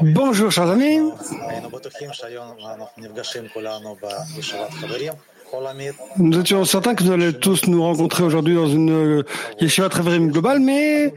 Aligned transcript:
Bonjour 0.00 0.50
chers 0.50 0.68
amis. 0.68 0.98
Nous 6.16 6.40
étions 6.40 6.64
certains 6.64 6.96
que 6.96 7.04
nous 7.04 7.12
allions 7.12 7.32
tous 7.32 7.68
nous 7.68 7.80
rencontrer 7.80 8.24
aujourd'hui 8.24 8.56
dans 8.56 8.66
une 8.66 8.90
euh, 8.90 9.22
yeshiva 9.60 9.88
Treverim 9.88 10.32
globale, 10.32 10.58
mais 10.58 11.14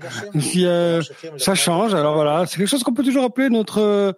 ça 1.39 1.55
change. 1.55 1.95
Alors 1.95 2.13
voilà, 2.13 2.45
c'est 2.45 2.57
quelque 2.57 2.69
chose 2.69 2.83
qu'on 2.83 2.93
peut 2.93 3.03
toujours 3.03 3.23
appeler 3.23 3.49
notre 3.49 4.15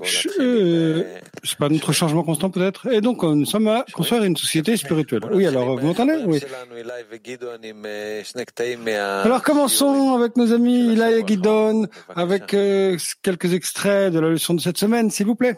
euh, 0.00 0.40
euh, 0.40 1.04
c'est 1.42 1.58
pas 1.58 1.68
notre 1.68 1.92
changement 1.92 2.22
constant 2.22 2.50
peut-être? 2.50 2.90
Et 2.92 3.00
donc 3.00 3.22
nous 3.22 3.44
sommes 3.44 3.68
à 3.68 3.84
construire 3.92 4.24
une 4.24 4.36
société 4.36 4.76
spirituelle. 4.76 5.22
Oui, 5.32 5.46
alors 5.46 5.76
vous 5.76 5.86
m'entendez 5.86 6.16
Oui. 6.26 6.40
Alors 9.24 9.42
commençons 9.42 10.14
avec 10.14 10.36
nos 10.36 10.52
amis 10.52 10.92
Ilaï 10.92 11.20
et 11.20 11.26
Gidon 11.26 11.86
avec 12.14 12.54
quelques 13.22 13.54
extraits 13.54 14.12
de 14.12 14.20
la 14.20 14.30
leçon 14.30 14.54
de 14.54 14.60
cette 14.60 14.78
semaine, 14.78 15.10
s'il 15.10 15.26
vous 15.26 15.34
plaît. 15.34 15.56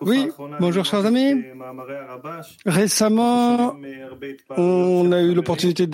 Oui, 0.00 0.28
bonjour 0.58 0.84
chers 0.84 1.06
amis. 1.06 1.44
Récemment, 2.66 3.76
on 4.56 5.12
a 5.12 5.20
eu 5.22 5.34
l'opportunité 5.34 5.86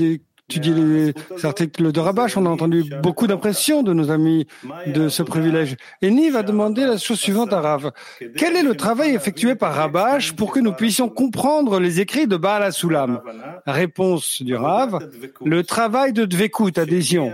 d'étudier 0.48 0.74
les 0.74 1.44
articles 1.44 1.92
de 1.92 2.00
Rabash. 2.00 2.36
On 2.36 2.46
a 2.46 2.48
entendu 2.48 2.84
beaucoup 3.02 3.26
d'impressions 3.26 3.82
de 3.82 3.92
nos 3.92 4.10
amis 4.10 4.46
de 4.86 5.08
ce 5.08 5.22
privilège. 5.22 5.76
Et 6.02 6.10
Niv 6.10 6.36
a 6.36 6.42
demandé 6.42 6.86
la 6.86 6.98
chose 6.98 7.18
suivante 7.18 7.52
à 7.52 7.60
Rav. 7.60 7.90
Quel 8.36 8.56
est 8.56 8.62
le 8.62 8.76
travail 8.76 9.14
effectué 9.14 9.54
par 9.54 9.74
Rabash 9.74 10.34
pour 10.34 10.52
que 10.52 10.60
nous 10.60 10.72
puissions 10.72 11.08
comprendre 11.08 11.80
les 11.80 12.00
écrits 12.00 12.26
de 12.26 12.36
Baal 12.36 12.72
Sulam 12.72 13.20
Réponse 13.66 14.42
du 14.42 14.54
Rav. 14.54 15.08
Le 15.44 15.62
travail 15.64 16.12
de 16.12 16.24
Dvekut, 16.24 16.78
adhésion. 16.78 17.32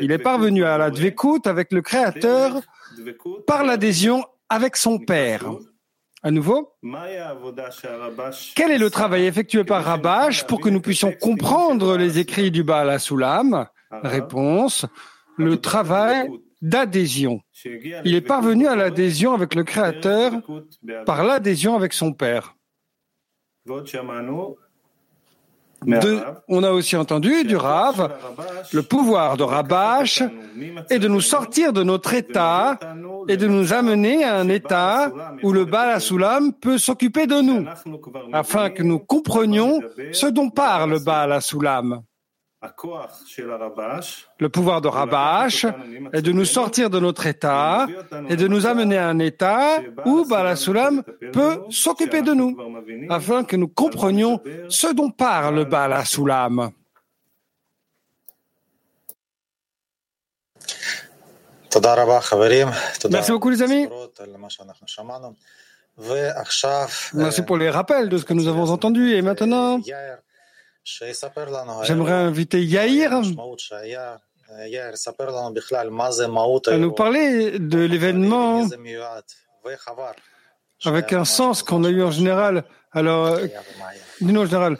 Il 0.00 0.12
est 0.12 0.18
parvenu 0.18 0.64
à 0.64 0.78
la 0.78 0.90
Dvekut 0.90 1.46
avec 1.46 1.72
le 1.72 1.82
Créateur 1.82 2.60
par 3.46 3.64
l'adhésion 3.64 4.24
avec 4.48 4.76
son 4.76 4.98
père. 4.98 5.44
À 6.24 6.30
nouveau, 6.30 6.72
quel 8.54 8.70
est 8.70 8.78
le 8.78 8.90
travail 8.90 9.26
effectué 9.26 9.64
par 9.64 9.84
Rabash 9.84 10.46
pour 10.46 10.60
que 10.60 10.68
nous 10.68 10.80
puissions 10.80 11.12
comprendre 11.12 11.96
les 11.96 12.20
écrits 12.20 12.52
du 12.52 12.62
Baal 12.62 12.90
Asulam 12.90 13.66
Réponse, 13.90 14.86
le 15.36 15.60
travail 15.60 16.30
d'adhésion. 16.62 17.40
Il 18.04 18.14
est 18.14 18.20
parvenu 18.20 18.68
à 18.68 18.76
l'adhésion 18.76 19.34
avec 19.34 19.54
le 19.56 19.64
Créateur 19.64 20.32
par 21.04 21.24
l'adhésion 21.24 21.74
avec 21.74 21.92
son 21.92 22.12
Père 22.12 22.54
on 26.48 26.62
a 26.62 26.70
aussi 26.70 26.96
entendu 26.96 27.44
du 27.44 27.56
Rav, 27.56 28.12
le 28.72 28.82
pouvoir 28.82 29.36
de 29.36 29.42
Rabash 29.42 30.22
est 30.90 30.98
de 30.98 31.08
nous 31.08 31.20
sortir 31.20 31.72
de 31.72 31.82
notre 31.82 32.14
état 32.14 32.78
et 33.28 33.36
de 33.36 33.46
nous 33.46 33.72
amener 33.72 34.24
à 34.24 34.36
un 34.36 34.48
état 34.48 35.10
où 35.42 35.52
le 35.52 35.64
Baal 35.64 36.00
peut 36.60 36.78
s'occuper 36.78 37.26
de 37.26 37.40
nous, 37.40 37.66
afin 38.32 38.70
que 38.70 38.82
nous 38.82 38.98
comprenions 38.98 39.80
ce 40.12 40.26
dont 40.26 40.50
parle 40.50 41.02
Baal 41.02 41.38
le 44.38 44.48
pouvoir 44.48 44.80
de 44.80 44.88
Rabash 44.88 45.66
est 46.12 46.22
de 46.22 46.32
nous 46.32 46.44
sortir 46.44 46.90
de 46.90 47.00
notre 47.00 47.26
état 47.26 47.86
et 48.28 48.36
de 48.36 48.46
nous 48.46 48.66
amener 48.66 48.98
à 48.98 49.08
un 49.08 49.18
état 49.18 49.80
où 50.04 50.24
Balasulam 50.24 51.02
peut 51.32 51.62
s'occuper 51.70 52.22
de 52.22 52.32
nous, 52.34 52.56
afin 53.10 53.42
que 53.42 53.56
nous 53.56 53.68
comprenions 53.68 54.40
ce 54.68 54.92
dont 54.92 55.10
parle 55.10 55.64
Balasulam. 55.64 56.70
Merci 63.10 63.32
beaucoup 63.32 63.50
les 63.50 63.62
amis. 63.62 63.88
Merci 67.14 67.42
pour 67.42 67.56
les 67.56 67.70
rappels 67.70 68.08
de 68.08 68.18
ce 68.18 68.24
que 68.24 68.34
nous 68.34 68.48
avons 68.48 68.70
entendu. 68.70 69.14
Et 69.14 69.22
maintenant, 69.22 69.80
J'aimerais 70.84 72.12
inviter 72.12 72.62
Yair 72.62 73.12
à 76.66 76.78
nous 76.78 76.92
parler 76.92 77.58
de 77.58 77.78
l'événement 77.78 78.68
avec 80.84 81.12
un 81.12 81.24
sens 81.24 81.62
qu'on 81.62 81.84
a 81.84 81.90
eu 81.90 82.02
en 82.02 82.10
général. 82.10 82.64
Alors, 82.94 83.38
dis 84.20 84.36
en 84.36 84.44
général, 84.44 84.76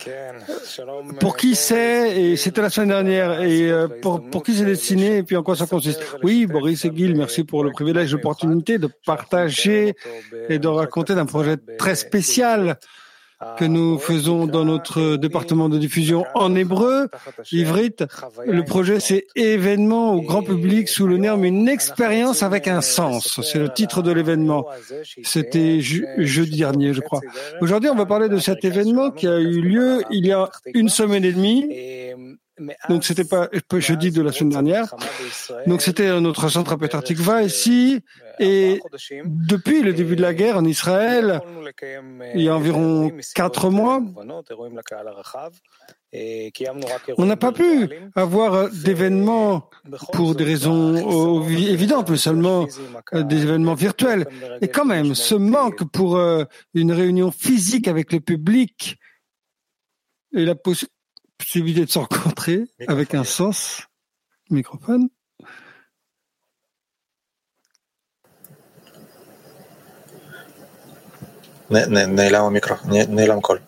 pour 1.18 1.36
qui 1.36 1.54
c'est, 1.54 2.20
et 2.20 2.36
c'était 2.36 2.60
la 2.60 2.68
semaine 2.68 2.90
dernière, 2.90 3.40
et 3.40 3.70
euh, 3.70 3.88
pour, 3.88 4.22
pour 4.28 4.42
qui 4.42 4.54
c'est 4.54 4.66
destiné, 4.66 5.18
et 5.18 5.22
puis 5.22 5.34
en 5.34 5.42
quoi 5.42 5.56
ça 5.56 5.66
consiste. 5.66 6.02
Oui, 6.22 6.44
Boris 6.46 6.84
et 6.84 6.92
Gil, 6.94 7.16
merci 7.16 7.44
pour 7.44 7.64
le 7.64 7.70
privilège, 7.70 8.12
l'opportunité 8.12 8.76
de 8.76 8.90
partager 9.06 9.94
et 10.50 10.58
de 10.58 10.68
raconter 10.68 11.14
d'un 11.14 11.24
projet 11.24 11.56
très 11.78 11.94
spécial 11.94 12.78
que 13.58 13.64
nous 13.64 13.98
faisons 13.98 14.46
dans 14.46 14.64
notre 14.64 15.16
département 15.16 15.68
de 15.68 15.78
diffusion 15.78 16.24
en 16.34 16.54
hébreu, 16.54 17.08
Ivrit. 17.50 17.94
Le 18.46 18.62
projet, 18.64 19.00
c'est 19.00 19.26
événement 19.36 20.14
au 20.14 20.22
grand 20.22 20.42
public 20.42 20.88
sous 20.88 21.06
le 21.06 21.20
terme 21.20 21.44
une 21.44 21.68
expérience 21.68 22.42
avec 22.42 22.68
un 22.68 22.80
sens. 22.80 23.40
C'est 23.42 23.58
le 23.58 23.72
titre 23.72 24.02
de 24.02 24.12
l'événement. 24.12 24.66
C'était 25.22 25.80
jeudi 25.80 26.58
dernier, 26.58 26.94
je 26.94 27.00
crois. 27.00 27.20
Aujourd'hui, 27.60 27.90
on 27.90 27.94
va 27.94 28.06
parler 28.06 28.28
de 28.28 28.38
cet 28.38 28.64
événement 28.64 29.10
qui 29.10 29.26
a 29.26 29.38
eu 29.38 29.60
lieu 29.60 30.02
il 30.10 30.26
y 30.26 30.32
a 30.32 30.50
une 30.74 30.88
semaine 30.88 31.24
et 31.24 31.32
demie 31.32 31.68
donc 32.88 33.04
c'était 33.04 33.24
pas 33.24 33.48
jeudi 33.78 34.10
de 34.10 34.22
la 34.22 34.32
semaine 34.32 34.50
dernière. 34.50 34.94
Donc 35.66 35.82
c'était 35.82 36.20
notre 36.20 36.48
centre 36.48 36.72
à 36.72 37.02
Tikva 37.02 37.42
ici. 37.42 38.00
Et 38.38 38.80
depuis 39.24 39.82
le 39.82 39.92
début 39.92 40.16
de 40.16 40.22
la 40.22 40.34
guerre 40.34 40.56
en 40.56 40.64
Israël, 40.64 41.40
il 42.34 42.42
y 42.42 42.48
a 42.48 42.56
environ 42.56 43.12
quatre 43.34 43.70
mois, 43.70 44.02
on 47.16 47.24
n'a 47.24 47.36
pas 47.36 47.52
pu 47.52 47.88
avoir 48.14 48.70
d'événements 48.70 49.70
pour 50.12 50.34
des 50.34 50.44
raisons 50.44 51.48
évidentes, 51.48 52.10
mais 52.10 52.16
seulement 52.18 52.66
des 53.14 53.42
événements 53.42 53.74
virtuels. 53.74 54.26
Et 54.60 54.68
quand 54.68 54.84
même, 54.84 55.14
ce 55.14 55.34
manque 55.34 55.84
pour 55.90 56.20
une 56.74 56.92
réunion 56.92 57.30
physique 57.30 57.88
avec 57.88 58.12
le 58.12 58.20
public 58.20 58.98
et 60.34 60.44
la 60.44 60.54
possibilité 60.54 60.92
possibilité 61.42 61.84
de 61.84 61.90
se 61.90 61.98
rencontrer 61.98 62.64
avec 62.88 63.14
un 63.14 63.24
sens. 63.24 63.86
Microphone. 64.50 65.08
نيلام 71.70 72.52
ميكرو 72.52 72.76
نيلام 72.86 73.40
كول 73.40 73.60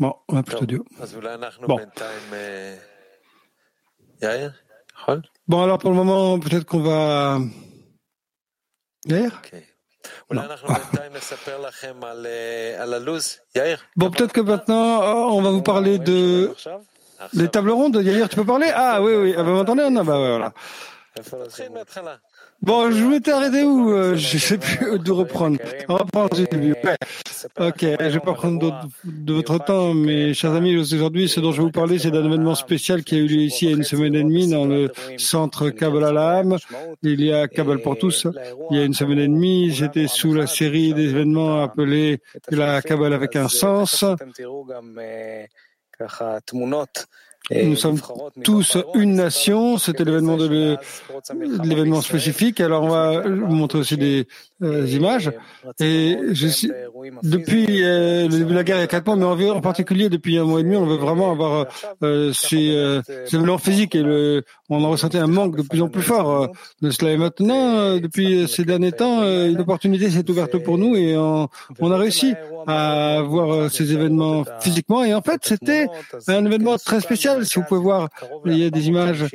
Bon, 0.00 0.14
on 0.28 0.34
va 0.34 0.42
plutôt 0.42 0.66
dire. 0.66 0.82
Bon. 1.68 1.78
bon, 5.46 5.62
alors 5.62 5.78
pour 5.78 5.90
le 5.90 5.96
moment, 5.96 6.40
peut-être 6.40 6.64
qu'on 6.64 6.82
va. 6.82 7.38
Yair? 9.06 9.40
Okay. 9.44 9.71
Bon, 13.96 14.10
peut-être 14.10 14.32
que 14.32 14.40
maintenant, 14.40 15.02
euh, 15.02 15.34
on 15.36 15.42
va 15.42 15.50
vous 15.50 15.62
parler 15.62 15.98
de 15.98 16.52
les 17.34 17.48
tables 17.48 17.70
rondes. 17.70 17.96
Yair, 17.96 18.28
tu 18.28 18.36
peux 18.36 18.44
parler? 18.44 18.70
Ah 18.74 19.00
oui, 19.02 19.14
oui. 19.14 19.34
Ah, 19.36 19.42
vous 19.42 19.52
m'entendez 19.52 19.88
Non, 19.90 20.04
bah 20.04 20.16
voilà. 20.16 20.52
Bon, 22.62 22.92
je 22.92 23.04
m'étais 23.04 23.32
arrêté 23.32 23.64
où 23.64 23.90
euh, 23.90 24.14
Je 24.14 24.38
sais 24.38 24.56
plus 24.56 24.96
d'où 25.00 25.16
reprendre. 25.16 25.58
On 25.88 25.96
va 25.96 26.04
prendre 26.04 26.36
Ok, 27.58 27.80
je 27.80 28.08
vais 28.08 28.20
pas 28.20 28.34
prendre 28.34 28.88
de 29.04 29.32
votre 29.32 29.58
temps, 29.58 29.94
mais 29.94 30.32
chers 30.32 30.52
amis, 30.52 30.76
aujourd'hui, 30.76 31.28
ce 31.28 31.40
dont 31.40 31.50
je 31.50 31.56
vais 31.56 31.64
vous 31.64 31.72
parler, 31.72 31.98
c'est 31.98 32.12
d'un 32.12 32.24
événement 32.24 32.54
spécial 32.54 33.02
qui 33.02 33.16
a 33.16 33.18
eu 33.18 33.26
lieu 33.26 33.42
ici 33.42 33.64
il 33.64 33.70
y 33.70 33.74
a 33.74 33.76
une 33.76 33.82
semaine 33.82 34.14
et 34.14 34.22
demie 34.22 34.48
dans 34.48 34.64
le 34.64 34.92
centre 35.18 35.70
Kabbalah 35.70 36.38
Alam. 36.38 36.56
Il 37.02 37.20
y 37.24 37.32
a 37.32 37.48
Kabbalah 37.48 37.80
pour 37.80 37.98
tous. 37.98 38.28
Il 38.70 38.76
y 38.76 38.80
a 38.80 38.84
une 38.84 38.94
semaine 38.94 39.18
et 39.18 39.28
demie, 39.28 39.72
j'étais 39.72 40.06
sous 40.06 40.32
la 40.32 40.46
série 40.46 40.94
d'événements 40.94 41.64
appelés 41.64 42.20
la 42.48 42.80
Kabbalah 42.80 43.16
avec 43.16 43.34
un 43.34 43.48
sens. 43.48 44.04
Nous 47.50 47.76
sommes 47.76 47.98
tous 48.44 48.78
une 48.94 49.14
nation. 49.14 49.78
C'était 49.78 50.04
l'événement 50.04 50.36
de 50.36 50.78
l'événement 51.64 52.00
spécifique. 52.00 52.60
Alors 52.60 52.84
on 52.84 52.88
va 52.88 53.20
vous 53.20 53.54
montrer 53.54 53.80
aussi 53.80 53.96
des 53.96 54.26
euh, 54.62 54.86
images. 54.86 55.32
Et 55.80 56.16
je 56.32 56.46
suis, 56.46 56.70
depuis 57.22 57.82
euh, 57.82 58.28
le 58.28 58.38
début 58.38 58.50
de 58.50 58.54
la 58.54 58.64
guerre 58.64 58.76
il 58.76 58.80
y 58.80 58.84
a 58.84 58.86
quatre 58.86 59.06
mois, 59.06 59.36
mais 59.36 59.50
en, 59.50 59.60
particulier 59.60 60.08
depuis 60.08 60.38
un 60.38 60.44
mois 60.44 60.60
et 60.60 60.62
demi, 60.62 60.76
on 60.76 60.86
veut 60.86 60.96
vraiment 60.96 61.32
avoir 61.32 61.66
euh, 62.02 62.32
ces, 62.32 62.70
euh, 62.76 63.02
ces 63.26 63.36
événements 63.36 63.58
physiques 63.58 63.94
et 63.94 64.02
le, 64.02 64.44
on 64.68 64.84
a 64.84 64.88
ressenti 64.88 65.18
un 65.18 65.26
manque 65.26 65.56
de 65.56 65.62
plus 65.62 65.82
en 65.82 65.88
plus 65.88 66.02
fort 66.02 66.48
de 66.80 66.90
cela. 66.90 67.12
Et 67.12 67.16
maintenant, 67.16 67.96
depuis 67.98 68.48
ces 68.48 68.64
derniers 68.64 68.92
temps, 68.92 69.22
une 69.22 69.60
opportunité 69.60 70.10
s'est 70.10 70.28
ouverte 70.30 70.56
pour 70.58 70.78
nous 70.78 70.96
et 70.96 71.16
on, 71.16 71.48
on 71.80 71.90
a 71.90 71.96
réussi 71.96 72.34
à 72.66 73.20
voir 73.22 73.70
ces 73.70 73.92
événements 73.92 74.44
physiquement. 74.60 75.04
Et 75.04 75.14
en 75.14 75.22
fait, 75.22 75.40
c'était 75.42 75.88
un 76.28 76.44
événement 76.44 76.76
très 76.78 77.00
spécial. 77.00 77.31
Si 77.42 77.58
vous 77.58 77.64
pouvez 77.64 77.80
voir, 77.80 78.08
il 78.46 78.58
y 78.58 78.64
a 78.64 78.70
des 78.70 78.88
images. 78.88 79.26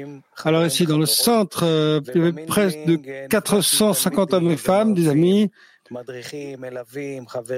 Alors 0.43 0.65
ici, 0.65 0.85
dans 0.85 0.97
le 0.97 1.05
centre, 1.05 1.63
il 1.63 2.21
y 2.21 2.25
avait 2.25 2.45
presque 2.45 2.85
de 2.85 3.27
450 3.27 4.33
hommes 4.33 4.51
et 4.51 4.57
femmes, 4.57 4.93
des 4.93 5.07
amis 5.07 5.51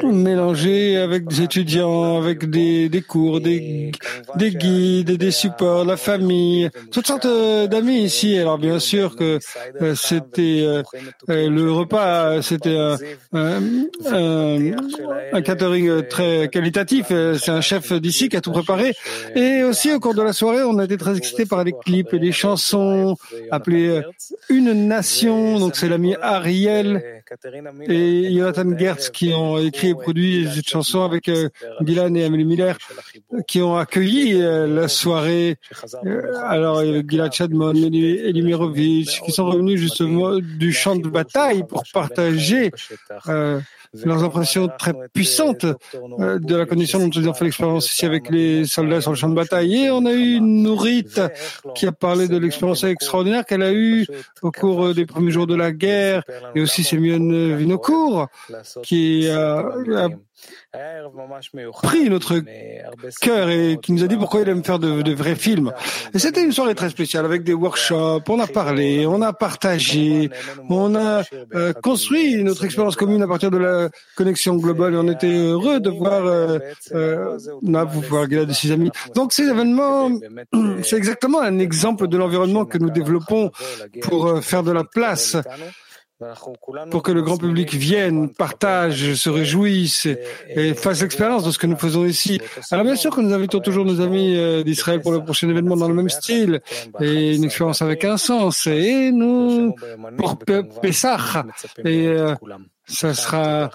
mélangé 0.04 0.98
avec 0.98 1.28
des 1.28 1.42
étudiants, 1.42 2.18
avec 2.18 2.50
des, 2.50 2.90
des 2.90 3.02
cours, 3.02 3.42
des, 3.42 3.92
des 4.36 4.52
guides, 4.52 5.12
des 5.12 5.32
supports, 5.32 5.86
la 5.86 5.98
famille, 5.98 6.70
toutes 6.92 7.08
sortes 7.08 7.26
euh, 7.26 7.68
d'amis 7.68 8.04
ici. 8.04 8.38
Alors 8.38 8.58
bien 8.58 8.80
sûr 8.80 9.16
que 9.16 9.40
euh, 9.82 9.96
c'était 9.96 10.64
euh, 10.64 10.84
le 11.28 11.72
repas, 11.72 12.42
c'était 12.42 12.78
un, 12.78 12.98
un, 13.34 13.62
un, 15.34 15.42
catering 15.42 16.04
très 16.08 16.50
qualitatif. 16.50 17.08
C'est 17.10 17.52
un 17.52 17.62
chef 17.62 17.94
d'ici 17.94 18.30
qui 18.30 18.38
a 18.38 18.42
tout 18.42 18.52
préparé. 18.52 18.94
Et 19.36 19.64
aussi 19.64 19.92
au 19.92 20.00
cours 20.00 20.14
de 20.14 20.22
la 20.22 20.34
soirée, 20.34 20.64
on 20.64 20.78
a 20.80 20.86
été 20.86 20.98
très 20.98 21.18
excités 21.18 21.46
par 21.46 21.64
les 21.64 21.74
clips 21.74 22.14
et 22.14 22.20
les 22.20 22.32
chansons 22.32 23.16
appelées 23.52 24.02
Une 24.50 24.88
Nation. 24.88 25.60
Donc 25.60 25.76
c'est 25.76 25.90
l'ami 25.90 26.16
Ariel 26.22 27.19
et 27.88 28.34
Jonathan 28.34 28.78
Gertz 28.78 29.10
qui 29.10 29.34
ont 29.34 29.58
écrit 29.58 29.90
et 29.90 29.96
produit 29.96 30.48
cette 30.54 30.68
chanson 30.68 31.04
avec 31.04 31.30
euh, 31.30 31.50
Dylan 31.82 32.16
et 32.16 32.26
Amélie 32.26 32.46
Miller 32.46 32.78
qui 33.48 33.62
ont 33.62 33.78
accueilli 33.78 34.42
euh, 34.42 34.68
la 34.68 34.88
soirée. 34.88 35.58
Euh, 36.06 36.34
alors 36.44 36.84
Gilad 36.84 37.32
Chadmon, 37.32 37.74
Elie 37.74 38.42
Mirovitch 38.42 39.22
qui 39.22 39.32
sont 39.32 39.46
revenus 39.46 39.80
justement 39.80 40.38
du 40.40 40.74
champ 40.74 40.96
de 40.96 41.10
bataille 41.10 41.66
pour 41.68 41.84
partager 41.94 42.72
leurs 43.94 44.24
impressions 44.24 44.70
très 44.78 44.94
puissantes 45.14 45.66
de 45.66 46.56
la 46.56 46.66
condition 46.66 47.00
dont 47.00 47.10
ils 47.10 47.28
ont 47.28 47.34
fait 47.34 47.46
l'expérience 47.46 47.92
ici 47.92 48.06
avec 48.06 48.30
les 48.30 48.66
soldats 48.66 49.02
sur 49.02 49.12
le 49.12 49.18
champ 49.18 49.30
de 49.30 49.36
bataille. 49.36 49.86
Et 49.86 49.92
on 49.92 50.06
a 50.06 50.14
eu 50.14 50.36
une 50.36 50.64
nourrite 50.64 51.22
qui 51.76 51.88
a 51.88 51.92
parlé 51.92 52.28
de 52.28 52.38
l'expérience 52.38 52.84
extraordinaire 52.84 53.46
qu'elle 53.46 53.64
a 53.64 53.74
eue 53.74 54.06
au 54.42 54.52
cours 54.52 54.94
des 54.94 55.06
premiers 55.06 55.32
jours 55.32 55.48
de 55.48 55.56
la 55.56 55.72
guerre. 55.72 56.24
et 56.56 56.62
aussi 56.62 56.84
Sémione 56.84 57.56
Vinocourt 57.56 58.28
qui 58.84 59.28
a, 59.30 59.60
a 59.60 60.10
pris 61.82 62.10
notre 62.10 62.42
cœur 63.22 63.50
et 63.50 63.80
qui 63.82 63.92
nous 63.92 64.04
a 64.04 64.08
dit 64.08 64.18
pourquoi 64.18 64.42
il 64.42 64.50
aime 64.50 64.64
faire 64.64 64.78
de, 64.78 65.14
vrais 65.14 65.36
films. 65.36 65.74
Et 66.14 66.20
c'était 66.20 66.44
une 66.44 66.52
soirée 66.52 66.76
très 66.76 66.90
spéciale 66.90 67.26
avec 67.26 67.44
des 67.44 67.54
workshops, 67.54 68.24
on 68.30 68.40
a 68.40 68.48
parlé, 68.48 69.06
on 69.08 69.22
a 69.22 69.34
partagé, 69.34 70.30
on 70.70 70.96
a 70.96 71.24
euh, 71.56 71.74
construit 71.74 72.44
notre 72.44 72.66
expérience 72.66 72.96
commune 72.96 73.22
à 73.24 73.28
partir 73.28 73.50
de 73.50 73.58
la 73.58 73.90
connexion 74.16 74.56
globale 74.56 74.94
et 74.94 74.98
on 74.98 75.08
était 75.08 75.34
heureux 75.34 75.80
de 75.80 75.90
voir 75.90 76.26
euh, 76.26 76.60
euh, 76.94 77.38
de 77.40 78.54
ses 78.54 78.72
amis. 78.72 78.92
Donc 79.16 79.34
ces 79.34 79.44
événements, 79.44 80.12
c'est 80.84 80.98
exactement 80.98 81.42
un 81.42 81.58
exemple 81.58 82.08
de 82.08 82.18
l'environnement 82.18 82.66
que 82.66 82.78
nous 82.78 82.92
développons 82.92 83.52
pour 84.02 84.44
faire 84.44 84.64
de 84.64 84.72
la 84.72 84.84
place 84.84 85.36
pour 86.92 87.02
que 87.02 87.12
le 87.12 87.22
grand 87.22 87.38
public 87.38 87.74
vienne, 87.74 88.34
partage, 88.34 89.14
se 89.14 89.30
réjouisse 89.30 90.08
et 90.50 90.74
fasse 90.74 91.02
l'expérience 91.02 91.46
de 91.46 91.52
ce 91.52 91.58
que 91.58 91.68
nous 91.68 91.78
faisons 91.78 92.06
ici. 92.06 92.42
Alors 92.72 92.84
bien 92.84 92.96
sûr 92.96 93.16
que 93.16 93.22
nous 93.22 93.34
invitons 93.34 93.60
toujours 93.60 93.86
nos 93.86 94.02
amis 94.02 94.36
euh, 94.36 94.64
d'Israël 94.64 95.02
pour 95.02 95.14
le 95.14 95.24
prochain 95.24 95.50
événement 95.50 95.78
dans 95.78 95.88
le 95.88 95.94
même 95.94 96.10
style 96.10 96.62
et 97.00 97.36
une 97.36 97.46
expérience 97.46 97.82
avec 97.82 98.04
un 98.04 98.18
sens. 98.18 98.68
Et 98.68 99.12
nous, 99.12 99.76
pour 100.18 100.38
Pessah, 100.82 101.46
et 101.86 102.08
euh, 102.08 102.36
ça 102.86 103.14
sera 103.14 103.70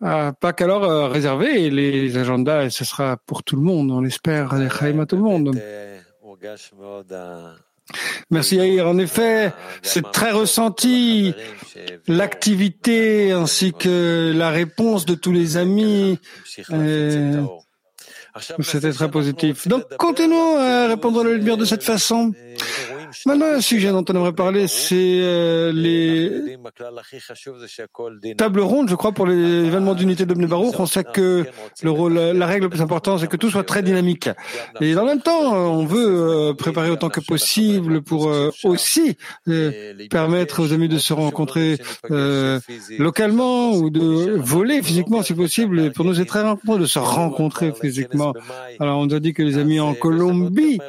à 0.00 0.32
Pâques 0.32 0.62
alors 0.62 0.84
euh, 0.84 1.08
réservé 1.08 1.70
les 1.70 2.16
agendas, 2.16 2.64
et 2.64 2.70
ce 2.70 2.84
sera 2.84 3.16
pour 3.18 3.44
tout 3.44 3.56
le 3.56 3.62
monde, 3.62 3.90
on 3.92 4.04
espère, 4.04 4.54
les 4.56 4.66
à 4.66 5.06
tout 5.06 5.16
le 5.16 5.22
monde. 5.22 5.60
Merci 8.30 8.56
Yair. 8.56 8.88
En 8.88 8.98
effet, 8.98 9.52
c'est 9.82 10.10
très 10.10 10.32
ressenti 10.32 11.34
l'activité 12.08 13.32
ainsi 13.32 13.72
que 13.72 14.32
la 14.34 14.50
réponse 14.50 15.04
de 15.04 15.14
tous 15.14 15.32
les 15.32 15.56
amis. 15.56 16.18
Euh, 16.70 17.42
c'était 18.60 18.92
très 18.92 19.10
positif. 19.10 19.68
Donc, 19.68 19.84
continuons 19.96 20.56
à 20.56 20.88
répondre 20.88 21.20
à 21.20 21.24
la 21.24 21.34
lumière 21.34 21.56
de 21.56 21.64
cette 21.64 21.84
façon. 21.84 22.32
Maintenant, 23.26 23.46
un 23.46 23.60
sujet 23.60 23.90
dont 23.90 24.04
on 24.08 24.14
aimerait 24.14 24.32
parler, 24.32 24.66
c'est 24.68 25.20
euh, 25.22 25.72
les 25.72 26.56
tables 28.36 28.60
rondes, 28.60 28.88
je 28.88 28.94
crois, 28.94 29.12
pour 29.12 29.26
les 29.26 29.66
événements 29.66 29.94
d'unité 29.94 30.26
de 30.26 30.34
Baruch. 30.34 30.78
On 30.78 30.86
sait 30.86 31.04
que 31.04 31.46
le 31.82 31.90
rôle, 31.90 32.14
la 32.14 32.46
règle 32.46 32.64
la 32.64 32.70
plus 32.70 32.82
importante, 32.82 33.20
c'est 33.20 33.28
que 33.28 33.36
tout 33.36 33.50
soit 33.50 33.64
très 33.64 33.82
dynamique. 33.82 34.28
Et 34.80 34.96
en 34.96 35.04
même 35.04 35.20
temps, 35.20 35.52
on 35.52 35.84
veut 35.84 36.50
euh, 36.50 36.54
préparer 36.54 36.90
autant 36.90 37.08
que 37.08 37.20
possible 37.20 38.02
pour 38.02 38.28
euh, 38.28 38.50
aussi 38.64 39.16
permettre 40.10 40.62
aux 40.62 40.72
amis 40.72 40.88
de 40.88 40.98
se 40.98 41.12
rencontrer 41.12 41.78
localement 42.98 43.72
ou 43.72 43.90
de 43.90 44.36
voler 44.38 44.82
physiquement 44.82 45.22
si 45.22 45.34
possible. 45.34 45.80
Et 45.80 45.90
pour 45.90 46.04
nous, 46.04 46.14
c'est 46.14 46.24
très 46.24 46.40
important 46.40 46.78
de 46.78 46.86
se 46.86 46.98
rencontrer 46.98 47.72
physiquement. 47.72 48.34
Alors, 48.80 48.98
on 48.98 49.06
nous 49.06 49.14
a 49.14 49.20
dit 49.20 49.32
que 49.32 49.42
les 49.42 49.58
amis 49.58 49.80
en 49.80 49.94
Colombie 49.94 50.80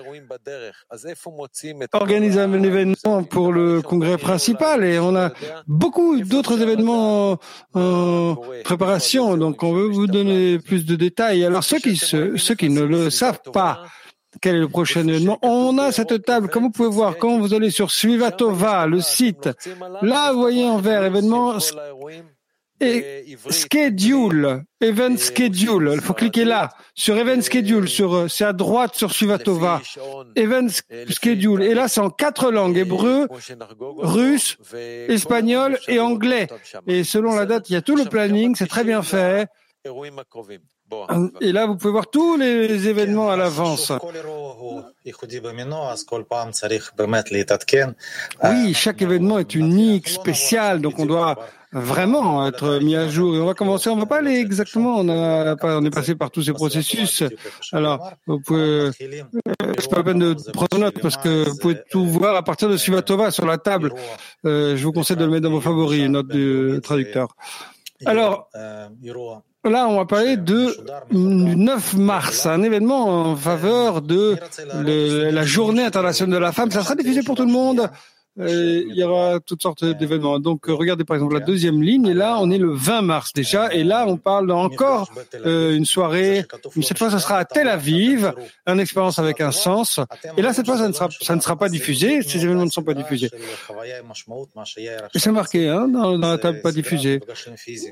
organise 2.06 2.38
un 2.38 2.54
événement 2.62 3.24
pour 3.24 3.52
le 3.52 3.81
congrès 3.81 4.18
principal 4.18 4.84
et 4.84 5.00
on 5.00 5.16
a 5.16 5.31
beaucoup 5.68 6.22
d'autres 6.22 6.62
événements 6.62 7.40
en 7.74 8.36
préparation. 8.63 9.38
Donc, 9.38 9.63
on 9.63 9.74
veut 9.74 9.88
vous 9.88 10.06
donner 10.06 10.60
plus 10.60 10.86
de 10.86 10.96
détails. 10.96 11.44
Alors, 11.44 11.63
ceux 11.63 11.80
qui, 11.80 11.98
ceux 11.98 12.56
qui 12.56 12.70
ne 12.70 12.84
le 12.84 13.10
savent 13.10 13.41
pas, 13.51 13.86
quel 14.39 14.56
est 14.56 14.60
le 14.60 14.68
prochain 14.68 15.08
événement? 15.08 15.39
On 15.41 15.80
a 15.80 15.91
cette 15.91 16.24
table, 16.24 16.50
comme 16.50 16.65
vous 16.65 16.70
pouvez 16.70 16.89
voir, 16.89 17.18
quand 17.18 17.39
vous 17.39 17.56
allez 17.56 17.72
sur 17.72 17.89
Suivatova, 17.89 18.86
le 18.86 19.01
site, 19.01 19.50
là, 20.03 20.32
vous 20.32 20.39
voyez 20.39 20.65
en 20.65 20.77
vert, 20.77 21.03
événement 21.03 21.58
et 22.82 23.38
schedule, 23.50 24.63
event 24.82 25.17
schedule. 25.17 25.91
Il 25.94 26.01
faut 26.01 26.13
cliquer 26.13 26.46
là 26.46 26.70
sur 26.94 27.17
event 27.17 27.41
schedule. 27.41 27.88
Sur 27.88 28.29
c'est 28.29 28.46
à 28.46 28.53
droite 28.53 28.96
sur 28.96 29.12
Suvatova. 29.12 29.82
Event 30.36 30.67
schedule. 31.10 31.63
Et 31.63 31.74
là 31.74 31.88
c'est 31.88 32.01
en 32.01 32.10
quatre 32.10 32.51
langues 32.51 32.77
hébreu, 32.77 33.27
russe, 33.98 34.58
espagnol 35.08 35.77
et 35.88 36.00
anglais. 36.00 36.48
Et 36.88 37.03
selon 37.03 37.36
la 37.36 37.46
date, 37.46 37.70
il 37.70 37.74
y 37.74 37.77
a 37.77 37.82
tout 37.82 37.96
le 37.96 38.05
planning. 38.05 38.55
C'est 38.55 38.67
très 38.67 38.84
bien 38.84 39.01
fait. 39.01 39.48
Et 41.41 41.51
là, 41.51 41.65
vous 41.65 41.77
pouvez 41.77 41.91
voir 41.91 42.08
tous 42.10 42.38
les 42.38 42.88
événements 42.88 43.29
à 43.32 43.36
l'avance. 43.36 43.91
Oui, 48.44 48.74
chaque 48.74 49.01
événement 49.01 49.39
est 49.39 49.55
unique, 49.55 50.08
spécial, 50.08 50.82
donc 50.82 51.00
on 51.00 51.05
doit 51.08 51.36
vraiment 51.75 52.48
être 52.48 52.79
mis 52.79 52.96
à 52.96 53.08
jour. 53.08 53.36
Et 53.36 53.39
on 53.39 53.46
va 53.46 53.53
commencer, 53.53 53.89
on 53.89 53.98
va 53.98 54.05
pas 54.05 54.20
aller 54.20 54.36
exactement, 54.36 54.96
on 54.98 55.10
a 55.10 55.55
pas, 55.55 55.77
on 55.77 55.86
est 55.86 55.89
passé 55.94 56.15
par 56.15 56.32
tous 56.32 56.44
ces 56.44 56.53
processus. 56.53 57.24
Alors, 57.74 58.13
vous 58.25 58.39
pouvez, 58.39 58.60
euh, 58.62 58.91
c'est 59.77 59.89
pas 59.89 59.98
la 59.98 60.03
peine 60.03 60.20
de 60.20 60.51
prendre 60.51 60.79
note 60.79 61.00
parce 61.01 61.17
que 61.17 61.50
vous 61.50 61.58
pouvez 61.58 61.77
tout 61.91 62.05
voir 62.05 62.36
à 62.36 62.44
partir 62.44 62.70
de 62.70 62.77
Suvatova 62.77 63.32
sur 63.32 63.46
la 63.46 63.58
table. 63.58 63.94
Euh, 64.46 64.77
je 64.77 64.84
vous 64.86 64.94
conseille 64.94 65.17
de 65.17 65.25
le 65.25 65.32
mettre 65.32 65.44
dans 65.44 65.51
vos 65.51 65.62
favoris, 65.62 66.10
note 66.10 66.27
du 66.27 66.79
traducteur. 66.82 67.36
Alors, 68.05 68.50
Là, 69.67 69.88
on 69.88 69.98
va 69.98 70.05
parler 70.05 70.38
de 70.38 70.77
9 71.12 71.96
mars, 71.96 72.46
un 72.46 72.62
événement 72.62 73.32
en 73.32 73.36
faveur 73.36 74.03
de 74.03 74.38
la 74.72 75.44
journée 75.44 75.84
internationale 75.84 76.36
de 76.36 76.39
la 76.39 76.51
femme. 76.51 76.70
Ça 76.70 76.84
sera 76.84 76.94
diffusé 76.94 77.24
pour 77.24 77.36
tout 77.36 77.48
le 77.48 77.51
monde 77.51 77.89
euh, 78.38 78.84
il 78.89 78.96
y 78.96 79.04
aura 79.04 79.39
toutes 79.39 79.62
sortes 79.62 79.86
d'événements. 79.86 80.39
Donc, 80.39 80.68
euh, 80.68 80.74
regardez 80.74 81.06
par 81.06 81.15
exemple 81.15 81.34
la 81.34 81.39
deuxième 81.39 81.82
ligne, 81.82 82.08
et 82.08 82.13
là, 82.13 82.38
on 82.42 82.51
est 82.51 82.58
le 82.58 82.72
20 82.72 83.01
mars 83.01 83.32
déjà, 83.34 83.74
et 83.74 83.84
là, 83.84 84.06
on 84.08 84.18
parle 84.18 84.51
encore 84.51 85.10
euh, 85.46 85.75
une 85.75 85.86
soirée, 85.86 86.46
mais 86.75 86.84
cette 86.84 86.98
fois, 86.98 87.10
ça 87.10 87.20
sera 87.20 87.38
à 87.38 87.46
Tel 87.46 87.70
Aviv, 87.70 88.34
une 88.68 88.80
expérience 88.80 89.20
avec 89.20 89.39
un 89.39 89.51
sens, 89.51 90.01
et 90.36 90.42
là, 90.42 90.54
cette 90.54 90.65
fois, 90.65 90.77
ça 90.77 90.88
ne 90.88 90.94
sera, 90.94 91.08
ça 91.22 91.36
ne 91.36 91.42
sera 91.42 91.56
pas 91.56 91.70
diffusé, 91.70 92.22
ces 92.24 92.44
événements 92.44 92.65
ne 92.65 92.70
sont 92.70 92.84
pas 92.84 92.94
diffusés. 92.94 93.30
C'est 95.15 95.32
marqué, 95.32 95.70
hein, 95.70 95.88
dans, 95.88 96.18
dans 96.18 96.32
la 96.32 96.38
table 96.38 96.62
pas 96.62 96.74
diffusé. 96.74 97.22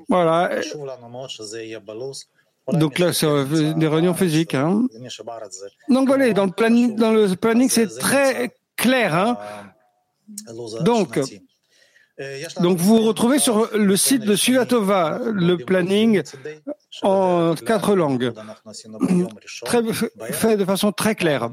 Voilà. 0.10 0.52
Donc 2.72 3.00
là, 3.00 3.14
c'est 3.14 3.28
des 3.76 3.88
réunions 3.88 4.14
physiques. 4.14 4.56
Hein. 4.56 4.84
Donc 5.90 6.08
voilà, 6.08 6.32
dans 6.34 6.46
le 6.46 6.52
planning, 6.52 6.96
dans 6.96 7.12
le 7.12 7.34
planning, 7.36 7.70
c'est 7.70 7.88
très 7.98 8.52
clair. 8.76 9.16
Hein. 9.16 9.38
Donc, 10.82 11.20
donc 12.60 12.78
vous 12.78 13.02
retrouvez 13.02 13.40
sur 13.40 13.76
le 13.76 13.98
site 13.98 14.22
de 14.22 14.36
Suatova 14.36 15.20
le 15.24 15.58
planning 15.58 16.22
en 17.02 17.56
quatre 17.56 17.96
langues, 17.96 18.34
très, 19.66 19.82
fait 20.32 20.58
de 20.58 20.66
façon 20.66 20.92
très 20.92 21.16
claire. 21.16 21.50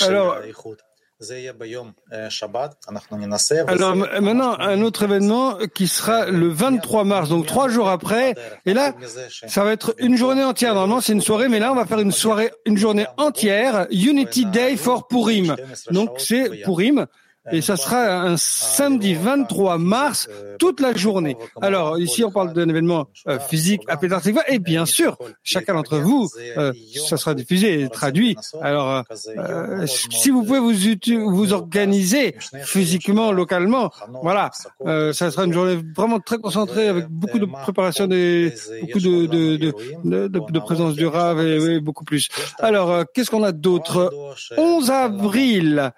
Alors, 0.00 0.38
alors 3.68 3.94
maintenant, 3.96 4.58
un 4.58 4.82
autre 4.82 5.04
événement 5.04 5.58
qui 5.74 5.86
sera 5.86 6.26
le 6.26 6.48
23 6.48 7.04
mars, 7.04 7.28
donc 7.28 7.46
trois 7.46 7.68
jours 7.68 7.88
après. 7.88 8.34
Et 8.66 8.74
là, 8.74 8.94
ça 9.46 9.64
va 9.64 9.72
être 9.72 9.94
une 9.98 10.16
journée 10.16 10.44
entière. 10.44 10.74
Normalement, 10.74 11.00
c'est 11.00 11.12
une 11.12 11.20
soirée, 11.20 11.48
mais 11.48 11.60
là, 11.60 11.72
on 11.72 11.76
va 11.76 11.86
faire 11.86 12.00
une 12.00 12.12
soirée, 12.12 12.52
une 12.66 12.76
journée 12.76 13.06
entière. 13.16 13.86
Unity 13.90 14.46
Day 14.46 14.76
for 14.76 15.06
Purim. 15.06 15.56
Donc, 15.90 16.16
c'est 16.18 16.62
Purim 16.62 17.06
et 17.52 17.60
ça 17.60 17.76
sera 17.76 18.22
un 18.22 18.36
samedi 18.36 19.14
23 19.14 19.78
mars, 19.78 20.28
toute 20.58 20.80
la 20.80 20.94
journée. 20.94 21.36
Alors 21.60 21.98
ici, 21.98 22.24
on 22.24 22.30
parle 22.30 22.52
d'un 22.52 22.68
événement 22.68 23.08
euh, 23.28 23.38
physique 23.38 23.82
à 23.88 23.96
Pétar 23.96 24.20
et 24.48 24.58
bien 24.58 24.86
sûr, 24.86 25.18
chacun 25.42 25.74
d'entre 25.74 25.98
vous, 25.98 26.30
euh, 26.56 26.72
ça 27.08 27.16
sera 27.16 27.34
diffusé 27.34 27.82
et 27.82 27.88
traduit. 27.88 28.36
Alors, 28.62 29.04
euh, 29.36 29.86
si 29.86 30.30
vous 30.30 30.44
pouvez 30.44 30.58
vous 30.58 31.30
vous 31.30 31.52
organiser 31.52 32.36
physiquement, 32.64 33.32
localement, 33.32 33.90
voilà, 34.22 34.50
ça 35.12 35.30
sera 35.30 35.44
une 35.44 35.52
journée 35.52 35.80
vraiment 35.94 36.20
très 36.20 36.38
concentrée 36.38 36.88
avec 36.88 37.06
beaucoup 37.08 37.38
de 37.38 37.46
préparation, 37.46 38.06
des, 38.06 38.54
beaucoup 38.80 39.00
de, 39.00 39.26
de, 39.26 39.56
de, 40.04 40.28
de, 40.28 40.58
présence 40.58 40.94
du 40.94 41.06
Rav 41.06 41.40
et, 41.40 41.80
beaucoup 41.80 42.04
plus. 42.04 42.28
Alors, 42.58 43.04
qu'est-ce 43.12 43.30
qu'on 43.30 43.42
a 43.42 43.52
d'autre? 43.52 44.12
11 44.56 44.90
avril. 44.90 45.92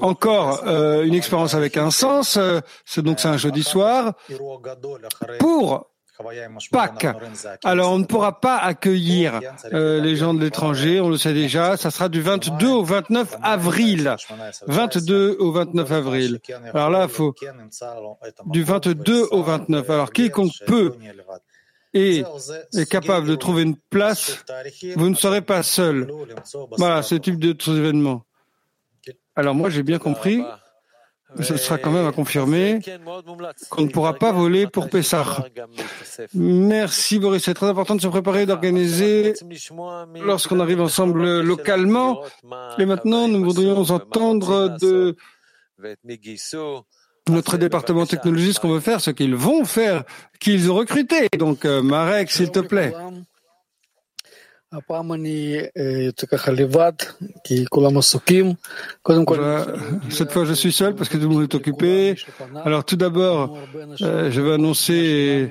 Encore 0.00 0.66
euh, 0.66 1.04
une 1.04 1.14
expérience 1.14 1.54
avec 1.54 1.76
un 1.76 1.90
sens, 1.90 2.36
euh, 2.36 2.60
c'est 2.84 3.02
donc 3.02 3.20
c'est 3.20 3.28
un 3.28 3.38
jeudi 3.38 3.62
soir. 3.62 4.14
Pour 5.38 5.86
Pâques, 6.70 7.06
alors 7.64 7.92
on 7.92 7.98
ne 7.98 8.04
pourra 8.04 8.40
pas 8.40 8.58
accueillir 8.58 9.40
euh, 9.72 10.02
les 10.02 10.16
gens 10.16 10.34
de 10.34 10.40
l'étranger, 10.40 11.00
on 11.00 11.08
le 11.08 11.16
sait 11.16 11.32
déjà, 11.32 11.78
ça 11.78 11.90
sera 11.90 12.10
du 12.10 12.20
22 12.20 12.68
au 12.68 12.84
29 12.84 13.36
avril. 13.42 14.14
22 14.66 15.36
au 15.38 15.50
29 15.52 15.92
avril. 15.92 16.40
Alors 16.74 16.90
là, 16.90 17.04
il 17.04 17.08
faut 17.08 17.34
du 18.46 18.62
22 18.62 19.28
au 19.30 19.42
29. 19.42 19.88
Alors 19.88 20.12
quiconque 20.12 20.52
peut 20.66 20.92
et 21.94 22.22
est 22.74 22.88
capable 22.88 23.26
de 23.26 23.34
trouver 23.34 23.62
une 23.62 23.76
place, 23.76 24.44
vous 24.96 25.08
ne 25.08 25.14
serez 25.14 25.40
pas 25.40 25.62
seul. 25.62 26.12
Voilà, 26.76 27.02
ce 27.02 27.14
type 27.14 27.38
de 27.38 27.56
événements. 27.72 28.24
Alors 29.40 29.54
moi 29.54 29.70
j'ai 29.70 29.82
bien 29.82 29.98
compris, 29.98 30.42
ce 31.40 31.56
sera 31.56 31.78
quand 31.78 31.90
même 31.90 32.06
à 32.06 32.12
confirmer 32.12 32.80
qu'on 33.70 33.82
ne 33.84 33.88
pourra 33.88 34.12
pas 34.12 34.32
voler 34.32 34.66
pour 34.66 34.90
Pessah. 34.90 35.46
Merci 36.34 37.18
Boris, 37.18 37.44
c'est 37.44 37.54
très 37.54 37.68
important 37.68 37.94
de 37.94 38.02
se 38.02 38.08
préparer, 38.08 38.44
d'organiser 38.44 39.32
lorsqu'on 40.22 40.60
arrive 40.60 40.82
ensemble 40.82 41.40
localement. 41.40 42.22
Et 42.78 42.84
maintenant, 42.84 43.28
nous 43.28 43.42
voudrions 43.42 43.78
entendre 43.78 44.76
de 44.78 45.16
notre 47.30 47.56
département 47.56 48.04
technologie 48.04 48.52
ce 48.52 48.60
qu'on 48.60 48.72
veut 48.72 48.80
faire, 48.80 49.00
ce 49.00 49.10
qu'ils 49.10 49.34
vont 49.34 49.64
faire, 49.64 50.04
qu'ils 50.38 50.70
ont 50.70 50.74
recruté. 50.74 51.28
Donc 51.38 51.64
euh, 51.64 51.80
Marek, 51.80 52.30
s'il 52.30 52.50
te 52.50 52.58
plaît. 52.58 52.92
Cette 60.10 60.30
fois, 60.30 60.44
je 60.44 60.52
suis 60.54 60.70
seul 60.70 60.94
parce 60.94 61.08
que 61.08 61.16
tout 61.16 61.24
le 61.24 61.34
monde 61.34 61.42
est 61.42 61.54
occupé. 61.56 62.14
Alors, 62.64 62.84
tout 62.84 62.94
d'abord, 62.94 63.58
euh, 64.00 64.30
je 64.30 64.40
vais 64.40 64.52
annoncer, 64.52 65.50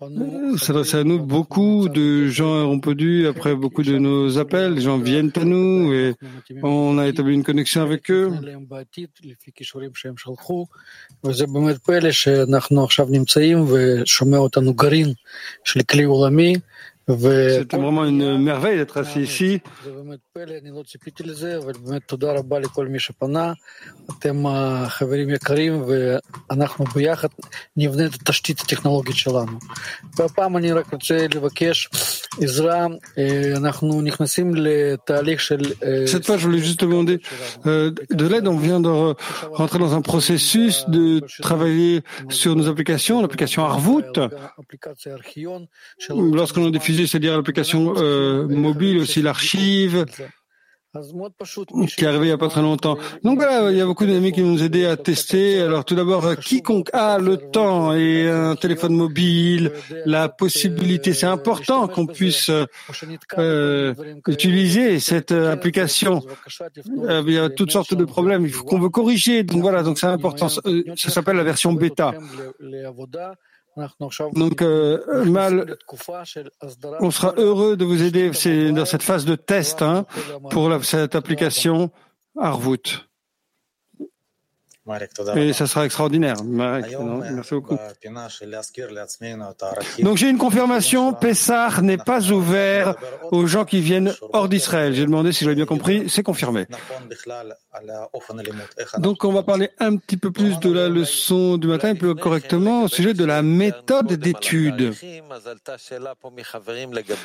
euh, 0.00 0.56
s'adresser 0.56 0.98
à 0.98 1.04
nous, 1.04 1.18
beaucoup 1.18 1.88
de 1.88 2.28
gens 2.28 2.46
ont 2.46 2.74
répondu 2.74 3.26
après 3.26 3.56
beaucoup 3.56 3.82
de 3.82 3.98
nos 3.98 4.38
appels. 4.38 4.74
Les 4.74 4.82
gens 4.82 4.98
viennent 4.98 5.32
à 5.34 5.44
nous 5.44 5.92
et 5.92 6.14
on 6.62 6.96
a 6.98 7.08
établi 7.08 7.34
une 7.34 7.42
connexion 7.42 7.82
avec 7.82 8.08
eux. 8.08 8.30
C'était 17.06 17.76
vraiment 17.76 18.04
une 18.04 18.38
merveille 18.38 18.78
d'être 18.78 18.96
assis 18.96 19.20
ici. 19.20 19.60
Cette 36.06 36.26
fois, 36.26 36.36
je 36.38 36.46
voulais 36.46 36.58
juste 36.58 36.80
demander 36.80 37.20
euh, 37.66 37.90
de 38.10 38.26
l'aide. 38.26 38.48
On 38.48 38.56
vient 38.56 38.80
de 38.80 39.14
rentrer 39.52 39.78
dans 39.78 39.94
un 39.94 40.00
processus 40.00 40.88
de 40.88 41.20
travailler 41.40 42.02
sur 42.28 42.56
nos 42.56 42.68
applications, 42.68 43.20
l'application 43.20 43.64
Arvout. 43.64 44.18
Lorsqu'on 46.10 46.66
a 46.66 46.70
c'est-à-dire 47.06 47.36
l'application 47.36 47.94
euh, 47.96 48.46
mobile, 48.46 48.98
aussi 48.98 49.22
l'archive, 49.22 50.06
qui 51.96 52.04
est 52.04 52.06
arrivé 52.06 52.26
il 52.26 52.28
n'y 52.28 52.30
a 52.30 52.38
pas 52.38 52.48
très 52.48 52.62
longtemps. 52.62 52.96
Donc 53.24 53.38
voilà, 53.38 53.70
il 53.70 53.76
y 53.76 53.80
a 53.80 53.86
beaucoup 53.86 54.06
d'amis 54.06 54.32
qui 54.32 54.42
nous 54.42 54.60
ont 54.60 54.64
aidés 54.64 54.86
à 54.86 54.96
tester. 54.96 55.60
Alors 55.60 55.84
tout 55.84 55.96
d'abord, 55.96 56.36
quiconque 56.36 56.90
a 56.92 57.18
le 57.18 57.36
temps 57.36 57.92
et 57.94 58.28
un 58.28 58.54
téléphone 58.54 58.94
mobile, 58.94 59.72
la 60.06 60.28
possibilité, 60.28 61.12
c'est 61.12 61.26
important 61.26 61.88
qu'on 61.88 62.06
puisse 62.06 62.50
euh, 63.38 63.94
utiliser 64.28 65.00
cette 65.00 65.32
application. 65.32 66.22
Euh, 67.08 67.24
il 67.26 67.32
y 67.32 67.38
a 67.38 67.50
toutes 67.50 67.72
sortes 67.72 67.94
de 67.94 68.04
problèmes, 68.04 68.44
il 68.44 68.52
faut 68.52 68.64
qu'on 68.64 68.78
veut 68.78 68.88
corriger. 68.88 69.42
Donc 69.42 69.62
voilà, 69.62 69.82
donc 69.82 69.98
c'est 69.98 70.06
important. 70.06 70.48
Ça 70.48 71.10
s'appelle 71.10 71.36
la 71.36 71.44
version 71.44 71.72
bêta. 71.72 72.14
Donc, 74.34 74.62
euh, 74.62 75.24
mal, 75.24 75.76
on 77.00 77.10
sera 77.10 77.34
heureux 77.36 77.76
de 77.76 77.84
vous 77.84 78.02
aider 78.02 78.30
dans 78.72 78.84
cette 78.84 79.02
phase 79.02 79.24
de 79.24 79.34
test 79.34 79.82
hein, 79.82 80.06
pour 80.50 80.72
cette 80.84 81.14
application 81.14 81.90
Arvout. 82.38 83.06
Et 85.34 85.54
ça 85.54 85.66
sera 85.66 85.86
extraordinaire. 85.86 86.36
merci 86.44 87.54
beaucoup. 87.54 87.78
Donc 90.00 90.16
j'ai 90.18 90.28
une 90.28 90.36
confirmation, 90.36 91.14
Pessah 91.14 91.80
n'est 91.80 91.96
pas 91.96 92.30
ouvert 92.30 92.94
aux 93.32 93.46
gens 93.46 93.64
qui 93.64 93.80
viennent 93.80 94.12
hors 94.32 94.48
d'Israël. 94.48 94.92
J'ai 94.94 95.06
demandé 95.06 95.32
si 95.32 95.44
j'avais 95.44 95.56
bien 95.56 95.64
compris, 95.64 96.10
c'est 96.10 96.22
confirmé. 96.22 96.66
Donc 98.98 99.24
on 99.24 99.32
va 99.32 99.42
parler 99.42 99.70
un 99.78 99.96
petit 99.96 100.18
peu 100.18 100.30
plus 100.30 100.58
de 100.60 100.70
la 100.70 100.90
leçon 100.90 101.56
du 101.56 101.66
matin, 101.66 101.94
plus 101.94 102.14
correctement 102.14 102.82
au 102.84 102.88
sujet 102.88 103.14
de 103.14 103.24
la 103.24 103.42
méthode 103.42 104.12
d'étude. 104.12 104.92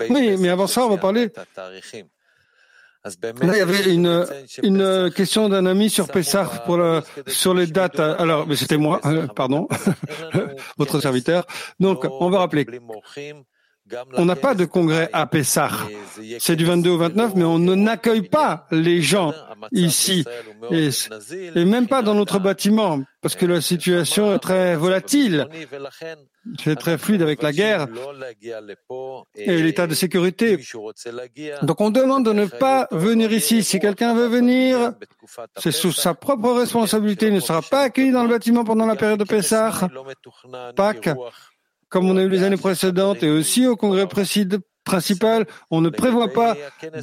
Oui, 0.09 0.37
mais 0.37 0.49
avant 0.49 0.67
ça, 0.67 0.85
on 0.85 0.89
va 0.89 0.97
parler 0.97 1.29
Là, 3.05 3.53
il 3.55 3.57
y 3.57 3.61
avait 3.61 3.93
une, 3.93 4.25
une 4.61 5.11
question 5.15 5.47
d'un 5.47 5.65
ami 5.65 5.89
sur 5.89 6.07
Pessah 6.09 6.45
pour 6.65 6.79
sur 7.27 7.53
les 7.53 7.67
dates. 7.67 7.99
Alors, 7.99 8.45
mais 8.45 8.55
c'était 8.55 8.77
moi, 8.77 8.99
euh, 9.05 9.27
pardon, 9.27 9.67
votre 10.77 10.99
serviteur. 10.99 11.45
Donc, 11.79 12.05
on 12.05 12.29
va 12.29 12.39
rappeler. 12.39 12.65
On 14.13 14.25
n'a 14.25 14.35
pas 14.35 14.55
de 14.55 14.65
congrès 14.65 15.09
à 15.13 15.25
Pessah. 15.25 15.71
C'est 16.39 16.55
du 16.55 16.65
22 16.65 16.89
au 16.89 16.97
29, 16.97 17.33
mais 17.35 17.43
on 17.43 17.59
n'accueille 17.59 18.27
pas 18.27 18.67
les 18.71 19.01
gens 19.01 19.33
ici. 19.71 20.25
Et, 20.71 20.89
et, 21.55 21.65
même 21.65 21.87
pas 21.87 22.01
dans 22.01 22.15
notre 22.15 22.39
bâtiment, 22.39 23.01
parce 23.21 23.35
que 23.35 23.45
la 23.45 23.61
situation 23.61 24.33
est 24.33 24.39
très 24.39 24.75
volatile. 24.75 25.47
C'est 26.63 26.75
très 26.75 26.97
fluide 26.97 27.21
avec 27.21 27.41
la 27.41 27.51
guerre 27.51 27.87
et 29.35 29.61
l'état 29.61 29.87
de 29.87 29.93
sécurité. 29.93 30.59
Donc 31.63 31.81
on 31.81 31.89
demande 31.89 32.25
de 32.25 32.33
ne 32.33 32.45
pas 32.45 32.87
venir 32.91 33.31
ici. 33.31 33.63
Si 33.63 33.79
quelqu'un 33.79 34.13
veut 34.13 34.27
venir, 34.27 34.93
c'est 35.57 35.71
sous 35.71 35.91
sa 35.91 36.13
propre 36.13 36.51
responsabilité. 36.51 37.27
Il 37.27 37.33
ne 37.33 37.39
sera 37.39 37.61
pas 37.61 37.83
accueilli 37.83 38.11
dans 38.11 38.23
le 38.23 38.29
bâtiment 38.29 38.63
pendant 38.63 38.85
la 38.85 38.95
période 38.95 39.19
de 39.19 39.25
Pessah, 39.25 39.89
Pâques, 40.75 41.09
comme 41.89 42.09
on 42.09 42.17
a 42.17 42.21
eu 42.21 42.29
les 42.29 42.43
années 42.43 42.57
précédentes 42.57 43.23
et 43.23 43.29
aussi 43.29 43.67
au 43.67 43.75
congrès 43.75 44.07
principal, 44.07 45.45
on 45.71 45.81
ne 45.81 45.89
prévoit 45.89 46.31
pas 46.31 46.55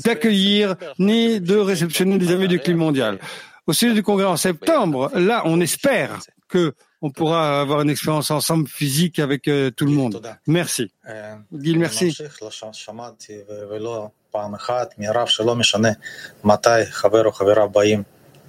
d'accueillir 0.04 0.76
ni 0.98 1.40
de 1.40 1.56
réceptionner 1.56 2.18
des 2.18 2.32
amis 2.32 2.48
du 2.48 2.58
climat 2.58 2.84
mondial. 2.84 3.18
au 3.66 3.72
sujet 3.72 3.94
du 3.94 4.02
congrès 4.02 4.26
en 4.26 4.36
septembre, 4.36 5.10
là, 5.14 5.42
on 5.44 5.60
espère 5.60 6.20
que 6.48 6.72
on 7.02 7.10
pourra 7.10 7.60
avoir 7.60 7.82
une 7.82 7.90
expérience 7.90 8.30
ensemble 8.30 8.68
physique 8.68 9.18
avec 9.18 9.48
euh, 9.48 9.70
tout 9.70 9.84
le 9.84 9.92
monde. 9.92 10.22
Merci. 10.46 10.90
Gil, 11.52 11.78
merci. 11.78 12.16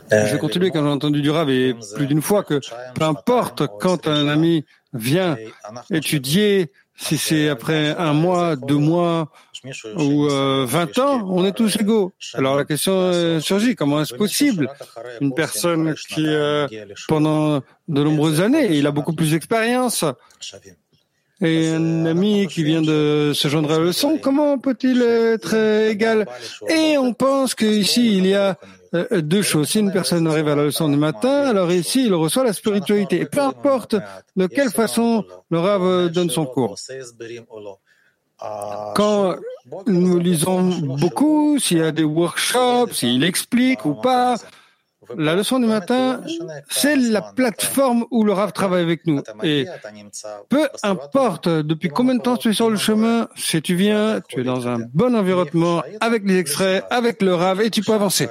Je 0.10 0.16
vais 0.16 0.40
continuer 0.40 0.72
quand 0.72 0.82
j'ai 0.84 0.90
entendu 0.90 1.22
du 1.22 1.30
Rav 1.30 1.50
et 1.50 1.76
plus 1.96 2.08
d'une 2.08 2.22
fois 2.22 2.44
que 2.44 2.62
peu 2.96 3.04
importe 3.04 3.64
quand 3.80 4.08
un 4.08 4.30
ami 4.30 4.66
vient 4.98 5.38
étudier, 5.92 6.72
si 6.96 7.18
c'est 7.18 7.50
après 7.50 7.96
un 7.98 8.14
mois, 8.14 8.56
deux 8.56 8.78
mois 8.78 9.32
ou 9.98 10.28
euh, 10.28 10.66
20 10.68 11.00
ans, 11.00 11.30
on 11.30 11.46
est 11.46 11.52
tous 11.52 11.78
égaux. 11.80 12.14
Alors 12.34 12.56
la 12.56 12.66
question 12.66 13.40
surgit, 13.40 13.76
comment 13.76 14.02
est-ce 14.02 14.16
possible 14.16 14.70
Une 15.22 15.34
personne 15.34 15.96
qui, 16.10 16.26
euh, 16.26 16.68
pendant 17.08 17.62
de 17.88 18.04
nombreuses 18.04 18.42
années, 18.42 18.76
il 18.76 18.88
a 18.88 18.92
beaucoup 18.92 19.14
plus 19.14 19.32
d'expérience, 19.32 20.06
et 21.42 21.70
un 21.70 22.06
ami 22.06 22.48
qui 22.48 22.64
vient 22.64 22.82
de 22.82 23.32
se 23.36 23.48
joindre 23.48 23.72
à 23.72 23.78
la 23.78 23.86
leçon, 23.86 24.18
comment 24.22 24.58
peut-il 24.58 25.02
être 25.02 25.54
égal 25.90 26.28
Et 26.68 26.98
on 26.98 27.14
pense 27.14 27.54
qu'ici, 27.54 28.18
il 28.18 28.28
y 28.28 28.34
a 28.34 28.58
euh, 28.94 29.22
deux 29.22 29.42
choses. 29.42 29.70
Si 29.70 29.80
une 29.80 29.92
personne 29.92 30.28
arrive 30.28 30.48
à 30.48 30.56
la 30.56 30.64
leçon 30.64 30.90
du 30.90 30.98
matin, 30.98 31.44
alors 31.48 31.72
ici, 31.72 32.06
il 32.06 32.14
reçoit 32.14 32.44
la 32.44 32.54
spiritualité. 32.54 33.22
Et 33.22 33.26
peu 33.26 33.42
importe 33.42 33.96
de 34.36 34.48
quelle 34.48 34.72
façon 34.72 35.26
le 35.50 35.60
Rav 35.60 36.10
donne 36.10 36.30
son 36.30 36.46
cours. 36.46 36.76
Quand 38.96 39.36
nous 39.86 40.20
lisons 40.20 40.62
beaucoup, 40.80 41.60
s'il 41.60 41.80
y 41.80 41.82
a 41.82 41.92
des 41.92 42.04
workshops, 42.04 42.94
s'il 42.94 43.24
explique 43.24 43.86
ou 43.86 43.96
pas, 43.96 44.38
la 45.16 45.36
leçon 45.36 45.60
du 45.60 45.66
matin, 45.66 46.22
c'est 46.70 46.96
la 46.96 47.22
plateforme 47.22 48.06
où 48.12 48.24
le 48.24 48.34
Rav 48.34 48.52
travaille 48.52 48.84
avec 48.84 49.06
nous. 49.08 49.22
Et 49.44 49.66
peu 50.50 50.68
importe 50.84 51.48
depuis 51.50 51.90
combien 51.90 52.16
de 52.16 52.22
temps 52.22 52.38
tu 52.38 52.50
es 52.50 52.54
sur 52.54 52.70
le 52.70 52.78
chemin, 52.78 53.28
si 53.36 53.62
tu 53.62 53.76
viens, 53.76 54.22
tu 54.28 54.42
es 54.42 54.44
dans 54.44 54.68
un 54.68 54.80
bon 54.94 55.16
environnement, 55.16 55.84
avec 56.02 56.24
les 56.26 56.38
extraits, 56.38 56.84
avec 56.90 57.22
le 57.22 57.36
Rav, 57.36 57.62
et 57.62 57.70
tu 57.70 57.82
peux 57.82 57.94
avancer 57.94 58.28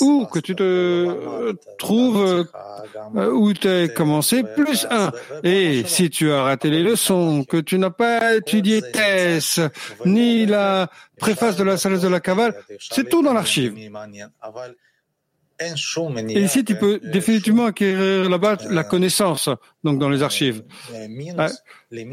ou 0.00 0.26
que 0.26 0.38
tu 0.38 0.54
te 0.54 1.54
trouves 1.78 2.46
euh, 3.16 3.30
où 3.32 3.52
tu 3.52 3.68
as 3.68 3.88
commencé, 3.88 4.42
plus 4.42 4.86
un. 4.90 5.12
Et 5.42 5.84
si 5.86 6.10
tu 6.10 6.30
as 6.30 6.42
raté 6.42 6.70
les 6.70 6.82
leçons, 6.82 7.44
que 7.44 7.58
tu 7.58 7.78
n'as 7.78 7.90
pas 7.90 8.36
étudié 8.36 8.80
Tess, 8.80 9.60
ni 10.04 10.46
la 10.46 10.90
préface 11.18 11.56
de 11.56 11.64
la 11.64 11.76
salle 11.76 12.00
de 12.00 12.08
la 12.08 12.20
cavale, 12.20 12.54
c'est 12.78 13.08
tout 13.08 13.22
dans 13.22 13.32
l'archive. 13.32 13.74
Et 15.60 16.40
ici, 16.40 16.64
tu 16.64 16.76
peux 16.76 17.00
définitivement 17.02 17.66
acquérir 17.66 18.30
là-bas 18.30 18.58
la 18.70 18.84
connaissance, 18.84 19.48
donc 19.82 19.98
dans 19.98 20.08
les 20.08 20.22
archives. 20.22 20.62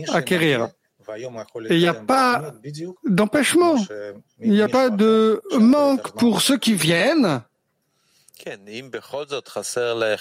Acquérir. 0.10 0.70
Et 1.70 1.76
il 1.76 1.80
n'y 1.80 1.88
a 1.88 1.94
pas 1.94 2.54
d'empêchement, 3.06 3.76
il 4.42 4.52
n'y 4.52 4.62
a 4.62 4.68
pas 4.70 4.90
de 4.90 5.42
manque 5.60 6.12
pour 6.12 6.42
ceux 6.42 6.58
qui 6.58 6.74
viennent, 6.74 7.42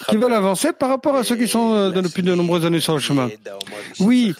qui 0.08 0.16
veulent 0.16 0.32
avancer 0.32 0.72
par 0.72 0.88
rapport 0.88 1.16
à 1.16 1.24
ceux 1.24 1.36
qui 1.36 1.48
sont 1.48 1.74
euh, 1.74 1.90
depuis 1.90 2.22
de 2.22 2.34
nombreuses 2.34 2.64
années 2.64 2.80
sur 2.80 2.94
le 2.94 3.00
chemin. 3.00 3.28
Oui, 4.00 4.34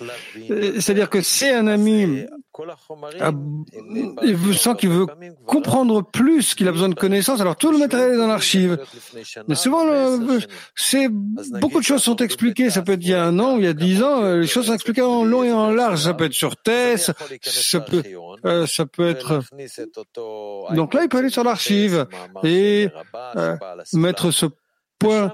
euh, 0.51 0.81
c'est-à-dire 0.81 1.11
que 1.11 1.21
c'est 1.21 1.53
un 1.53 1.67
ami 1.67 2.25
ah, 3.21 3.33
il 4.23 4.57
sent 4.57 4.75
qu'il 4.79 4.91
veut 4.91 5.07
comprendre 5.45 6.03
plus, 6.03 6.55
qu'il 6.55 6.69
a 6.69 6.73
besoin 6.73 6.89
de 6.89 6.95
connaissances. 6.95 7.41
Alors 7.41 7.57
tout 7.57 7.73
le 7.73 7.79
matériel 7.79 8.15
est 8.15 8.17
dans 8.17 8.29
l'archive. 8.29 8.79
Mais 9.49 9.57
souvent, 9.57 9.85
c'est 10.77 11.09
beaucoup 11.09 11.81
de 11.81 11.85
choses 11.85 12.03
sont 12.03 12.17
expliquées. 12.17 12.71
Ça 12.71 12.83
peut 12.83 12.93
être 12.93 13.03
il 13.03 13.11
y 13.11 13.15
a 13.15 13.25
un 13.25 13.39
an 13.41 13.57
ou 13.57 13.59
il 13.59 13.65
y 13.65 13.69
a 13.69 13.73
dix 13.73 14.03
ans. 14.03 14.23
Euh, 14.23 14.41
les 14.41 14.47
choses 14.47 14.67
sont 14.67 14.75
expliquées 14.75 15.03
en 15.03 15.25
long 15.25 15.43
et 15.43 15.53
en 15.53 15.71
large. 15.71 16.03
Ça 16.03 16.15
peut 16.15 16.25
être 16.25 16.33
sur 16.33 16.57
TESS, 16.57 17.11
ça 17.43 17.81
peut, 17.81 18.03
euh, 18.45 18.67
ça 18.67 18.87
peut 18.87 19.09
être. 19.09 19.43
Donc 20.75 20.95
là, 20.95 21.03
il 21.03 21.09
peut 21.09 21.19
aller 21.19 21.31
sur 21.31 21.45
l'archive 21.45 22.07
et 22.45 22.89
euh, 23.37 23.57
mettre 23.95 24.31
ce 24.31 24.47
point 24.99 25.33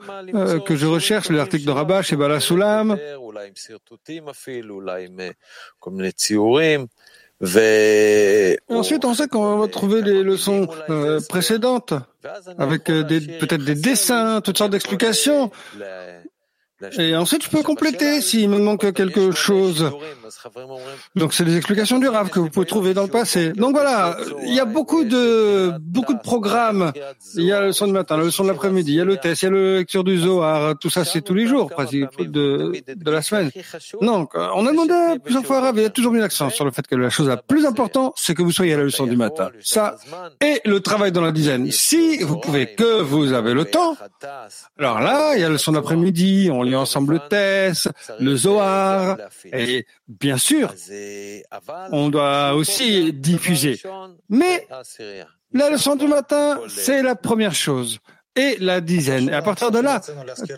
que 0.66 0.77
je 0.77 0.87
recherche, 0.87 1.31
l'article 1.31 1.66
de 1.66 1.70
Rabat 1.70 2.03
chez 2.03 2.16
Bala 2.16 2.40
Soulam. 2.40 2.96
Ensuite, 8.68 9.05
on 9.05 9.14
sait 9.14 9.29
qu'on 9.29 9.57
va 9.57 9.68
trouver 9.68 10.03
les 10.03 10.23
leçons 10.23 10.68
euh, 10.90 11.20
précédentes 11.27 11.94
avec 12.59 12.90
euh, 12.90 13.03
peut-être 13.03 13.64
des 13.64 13.75
dessins, 13.75 14.42
toutes 14.42 14.59
sortes 14.59 14.73
d'explications. 14.73 15.51
Et 16.99 17.14
ensuite, 17.16 17.45
je 17.45 17.51
peux 17.51 17.62
compléter 17.62 18.21
s'il 18.21 18.49
me 18.49 18.59
manque 18.59 18.93
quelque 18.93 19.33
chose. 19.33 19.90
Donc, 21.16 21.35
c'est 21.35 21.45
des 21.45 21.57
explications 21.57 21.99
du 21.99 22.09
Rav 22.09 22.31
que 22.31 22.38
vous 22.38 22.51
pouvez 22.51 22.66
trouver 22.66 22.95
dans 22.95 23.03
le 23.03 23.09
passé. 23.09 23.53
Donc 23.53 23.73
voilà, 23.73 24.16
il 24.45 24.55
y 24.55 24.61
a 24.61 24.64
beaucoup 24.64 25.05
de 25.05 25.73
beaucoup 25.81 26.14
de 26.14 26.21
programmes. 26.21 26.93
Il 27.35 27.45
y 27.45 27.53
a 27.53 27.61
le 27.61 27.73
son 27.73 27.87
du 27.87 27.93
matin, 27.93 28.16
le 28.16 28.31
son 28.31 28.45
de 28.45 28.49
l'après-midi, 28.49 28.93
il 28.93 28.97
y 28.97 29.01
a 29.01 29.05
le 29.05 29.16
test, 29.16 29.43
il 29.43 29.45
y 29.47 29.49
a 29.49 29.51
le 29.51 29.77
lecture 29.79 30.05
du 30.05 30.19
Zohar. 30.19 30.79
Tout 30.79 30.90
ça, 30.90 31.05
c'est 31.05 31.21
tous 31.21 31.35
les 31.35 31.47
jours, 31.47 31.69
pratiquement, 31.69 32.09
de, 32.19 32.73
de 32.95 33.11
la 33.11 33.23
semaine. 33.23 33.51
Donc, 34.01 34.33
on 34.35 34.66
a 34.66 34.71
demandé 34.71 35.19
plusieurs 35.23 35.45
fois 35.45 35.59
à 35.59 35.61
Rav, 35.61 35.77
il 35.77 35.83
y 35.83 35.87
a 35.87 35.90
toujours 35.90 36.12
mis 36.12 36.21
l'accent 36.21 36.51
sur 36.51 36.64
le 36.64 36.71
fait 36.71 36.87
que 36.87 36.97
la 36.97 37.11
chose 37.11 37.29
la 37.29 37.37
plus 37.37 37.66
importante, 37.66 38.14
c'est 38.16 38.35
que 38.35 38.43
vous 38.43 38.53
soyez 38.53 38.75
à 38.75 38.77
la 38.77 38.85
leçon 38.85 39.07
du 39.07 39.16
matin. 39.16 39.51
Ça, 39.62 39.97
et 40.40 40.61
le 40.64 40.81
travail 40.81 41.12
dans 41.12 41.23
la 41.23 41.33
dizaine. 41.33 41.71
Si 41.71 42.19
vous 42.23 42.37
pouvez 42.38 42.75
que 42.75 43.01
vous 43.03 43.33
avez 43.33 43.55
le 43.55 43.64
temps, 43.64 43.97
alors 44.79 45.01
là, 45.01 45.35
il 45.35 45.40
y 45.40 45.45
a 45.45 45.49
le 45.49 45.59
son 45.59 45.73
d'après-midi, 45.73 46.49
on 46.53 46.62
ensemble 46.76 47.14
le 47.14 47.20
Tess, 47.28 47.88
le 48.18 48.37
Zohar, 48.37 49.16
et 49.52 49.87
bien 50.09 50.38
sûr, 50.38 50.74
on 51.92 52.09
doit 52.09 52.54
aussi 52.54 53.12
diffuser. 53.12 53.80
Mais 54.28 54.66
la 55.52 55.70
leçon 55.70 55.96
du 55.96 56.06
matin, 56.06 56.61
c'est 56.68 57.02
la 57.02 57.14
première 57.14 57.54
chose. 57.54 57.98
Et 58.37 58.56
la 58.61 58.80
dizaine. 58.80 59.28
Et 59.28 59.33
à 59.33 59.42
partir 59.42 59.72
de 59.72 59.80
là, 59.80 60.00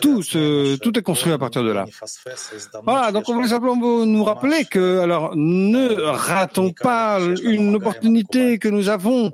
tout, 0.03 0.23
tout 0.23 0.99
est 0.99 1.03
construit 1.03 1.33
à 1.33 1.39
partir 1.39 1.65
de 1.65 1.73
là. 1.73 1.87
Voilà, 2.85 3.11
donc 3.13 3.27
on 3.31 3.35
voulait 3.35 3.49
simplement 3.49 4.05
nous 4.05 4.25
rappeler 4.25 4.67
que, 4.67 4.99
alors, 5.01 5.33
ne 5.35 5.95
ratons 6.03 6.71
pas 6.73 7.19
une 7.43 7.75
opportunité 7.75 8.59
que 8.59 8.69
nous 8.69 8.91
avons 8.91 9.33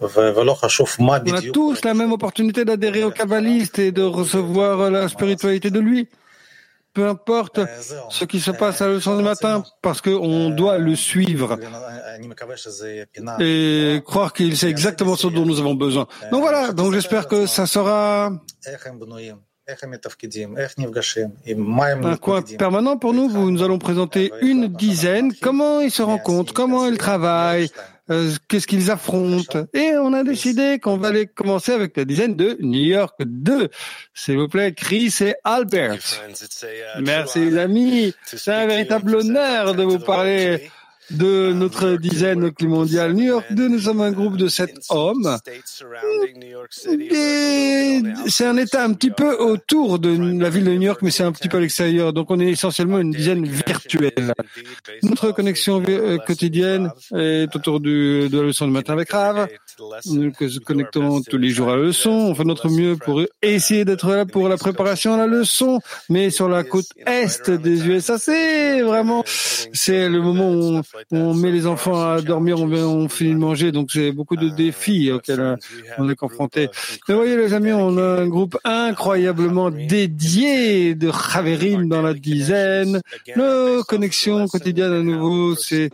on 0.00 1.34
a 1.34 1.42
tous 1.52 1.84
la 1.84 1.94
même 1.94 2.12
opportunité 2.12 2.64
d'adhérer 2.64 3.04
au 3.04 3.10
kabbaliste 3.10 3.78
et 3.78 3.92
de 3.92 4.02
recevoir 4.02 4.90
la 4.90 5.08
spiritualité 5.08 5.70
de 5.70 5.80
lui. 5.80 6.08
Peu 6.92 7.06
importe 7.08 7.60
ce 8.08 8.24
qui 8.24 8.40
se 8.40 8.50
passe 8.50 8.80
à 8.80 8.86
la 8.86 8.94
leçon 8.94 9.18
du 9.18 9.22
matin, 9.22 9.62
parce 9.82 10.00
qu'on 10.00 10.48
doit 10.48 10.78
le 10.78 10.96
suivre 10.96 11.58
et 13.38 14.02
croire 14.04 14.32
qu'il 14.32 14.56
sait 14.56 14.70
exactement 14.70 15.14
ce 15.14 15.26
dont 15.26 15.44
nous 15.44 15.60
avons 15.60 15.74
besoin. 15.74 16.06
Donc 16.32 16.40
voilà, 16.40 16.72
donc 16.72 16.94
j'espère 16.94 17.28
que 17.28 17.44
ça 17.44 17.66
sera 17.66 18.32
un 22.02 22.16
coin 22.16 22.40
permanent 22.56 22.96
pour 22.96 23.12
nous. 23.12 23.50
Nous 23.50 23.62
allons 23.62 23.78
présenter 23.78 24.32
une 24.40 24.68
dizaine, 24.68 25.34
comment 25.34 25.80
ils 25.80 25.90
se 25.90 26.02
rencontrent, 26.02 26.54
comment 26.54 26.86
ils 26.86 26.96
travaillent, 26.96 27.68
euh, 28.10 28.32
qu'est-ce 28.48 28.66
qu'ils 28.66 28.90
affrontent. 28.90 29.66
Et 29.72 29.92
on 29.98 30.12
a 30.12 30.22
décidé 30.22 30.78
qu'on 30.78 30.96
va 30.96 31.08
aller 31.08 31.26
commencer 31.26 31.72
avec 31.72 31.96
la 31.96 32.04
dizaine 32.04 32.36
de 32.36 32.56
New 32.60 32.84
York 32.84 33.16
2. 33.20 33.68
S'il 34.14 34.38
vous 34.38 34.48
plaît, 34.48 34.72
Chris 34.72 35.12
et 35.20 35.34
Albert. 35.44 35.98
Merci 37.00 37.40
les 37.40 37.58
amis. 37.58 38.14
C'est 38.24 38.52
un 38.52 38.66
véritable 38.66 39.16
honneur 39.16 39.74
de 39.74 39.82
vous 39.82 39.98
parler 39.98 40.70
de 41.10 41.52
notre 41.52 41.96
dizaine 41.96 42.50
mondiale 42.62 43.12
New 43.12 43.24
York 43.24 43.46
2, 43.50 43.68
nous 43.68 43.80
sommes 43.80 44.00
un 44.00 44.12
groupe 44.12 44.36
de 44.36 44.48
sept 44.48 44.76
hommes. 44.90 45.38
C'est 48.26 48.46
un 48.46 48.56
État 48.56 48.84
un 48.84 48.92
petit 48.92 49.10
peu 49.10 49.36
autour 49.36 49.98
de 49.98 50.40
la 50.40 50.50
ville 50.50 50.64
de 50.64 50.72
New 50.72 50.82
York, 50.82 51.00
mais 51.02 51.10
c'est 51.10 51.22
un 51.22 51.32
petit 51.32 51.48
peu 51.48 51.58
à 51.58 51.60
l'extérieur. 51.60 52.12
Donc 52.12 52.30
on 52.30 52.40
est 52.40 52.50
essentiellement 52.50 52.98
une 52.98 53.10
dizaine 53.10 53.44
virtuelle. 53.46 54.32
Notre 55.02 55.32
connexion 55.32 55.82
euh, 55.88 56.18
quotidienne 56.18 56.90
est 57.14 57.54
autour 57.54 57.80
de 57.80 58.28
la 58.32 58.42
leçon 58.42 58.66
du 58.66 58.72
matin 58.72 58.94
avec 58.94 59.10
Rav. 59.12 59.48
Nous 60.06 60.22
nous 60.24 60.60
connectons 60.64 61.22
tous 61.22 61.38
les 61.38 61.50
jours 61.50 61.70
à 61.70 61.76
la 61.76 61.82
leçon. 61.82 62.10
On 62.10 62.34
fait 62.34 62.44
notre 62.44 62.68
mieux 62.68 62.96
pour 62.96 63.22
essayer 63.42 63.84
d'être 63.84 64.08
là 64.08 64.26
pour 64.26 64.48
la 64.48 64.56
préparation 64.56 65.14
à 65.14 65.18
la 65.18 65.26
leçon. 65.26 65.80
Mais 66.08 66.30
sur 66.30 66.48
la 66.48 66.64
côte 66.64 66.86
est 67.06 67.50
des 67.50 67.86
USA, 67.86 68.18
c'est 68.18 68.82
vraiment, 68.82 69.22
c'est 69.26 70.08
le 70.08 70.20
moment 70.20 70.50
où 70.50 70.82
met 71.34 71.50
les 71.50 71.66
enfants 71.66 72.00
à 72.00 72.20
dormir, 72.20 72.60
on, 72.60 72.70
on 72.72 73.08
finit 73.08 73.32
de 73.32 73.38
manger, 73.38 73.72
donc 73.72 73.90
c'est 73.92 74.12
beaucoup 74.12 74.36
de 74.36 74.48
défis 74.48 75.10
auxquels 75.10 75.56
on 75.98 76.08
est 76.08 76.14
confronté. 76.14 76.68
Mais 77.08 77.14
voyez 77.14 77.36
les 77.36 77.54
amis, 77.54 77.72
on 77.72 77.96
a 77.98 78.20
un 78.20 78.26
groupe 78.28 78.58
incroyablement 78.64 79.70
dédié 79.70 80.94
de 80.94 81.10
Chaverim 81.10 81.88
dans 81.88 82.02
la 82.02 82.14
dizaine. 82.14 83.00
Nos 83.36 83.82
connexions 83.84 84.46
quotidiennes 84.48 84.92
à 84.92 85.02
nouveau, 85.02 85.54
c'est 85.54 85.90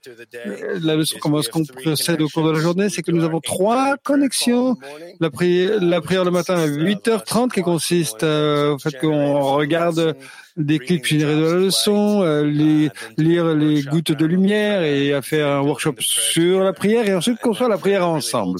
la 0.80 0.96
leçon 0.96 1.18
comment 1.20 1.40
est-ce 1.40 1.50
qu'on 1.50 1.64
procède 1.64 2.20
au 2.20 2.28
cours 2.28 2.46
de 2.46 2.52
la 2.52 2.60
journée, 2.60 2.88
c'est 2.88 3.02
que 3.02 3.12
nous 3.12 3.24
avons 3.24 3.40
trois 3.40 3.96
connexions. 4.02 4.76
La 5.20 5.30
prière, 5.30 5.80
la 5.80 6.00
prière 6.00 6.24
le 6.24 6.30
matin 6.30 6.54
à 6.54 6.66
8h30 6.66 7.50
qui 7.50 7.62
consiste 7.62 8.22
euh, 8.22 8.74
au 8.74 8.78
fait 8.78 8.98
qu'on 8.98 9.54
regarde 9.54 10.16
des 10.56 10.78
clips 10.78 11.06
générés 11.06 11.36
de 11.36 11.44
la 11.44 11.54
leçon, 11.54 12.22
euh, 12.22 12.44
les, 12.44 12.90
lire 13.16 13.54
les 13.54 13.82
gouttes 13.82 14.12
de 14.12 14.26
lumière 14.26 14.82
et 14.82 15.12
à 15.12 15.22
faire 15.22 15.48
un 15.48 15.60
workshop 15.60 15.94
sur 16.00 16.60
la 16.60 16.72
prière 16.72 17.08
et 17.08 17.14
ensuite 17.14 17.38
construire 17.38 17.70
la 17.70 17.78
prière 17.78 18.06
ensemble. 18.06 18.58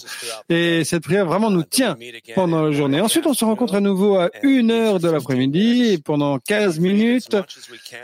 Et 0.48 0.84
cette 0.84 1.02
prière 1.02 1.26
vraiment 1.26 1.50
nous 1.50 1.62
tient 1.62 1.96
pendant 2.34 2.62
la 2.62 2.72
journée. 2.72 3.00
Ensuite, 3.00 3.26
on 3.26 3.34
se 3.34 3.44
rencontre 3.44 3.74
à 3.74 3.80
nouveau 3.80 4.16
à 4.16 4.30
une 4.42 4.70
heure 4.70 5.00
de 5.00 5.10
l'après-midi 5.10 6.00
pendant 6.04 6.38
15 6.38 6.80
minutes. 6.80 7.36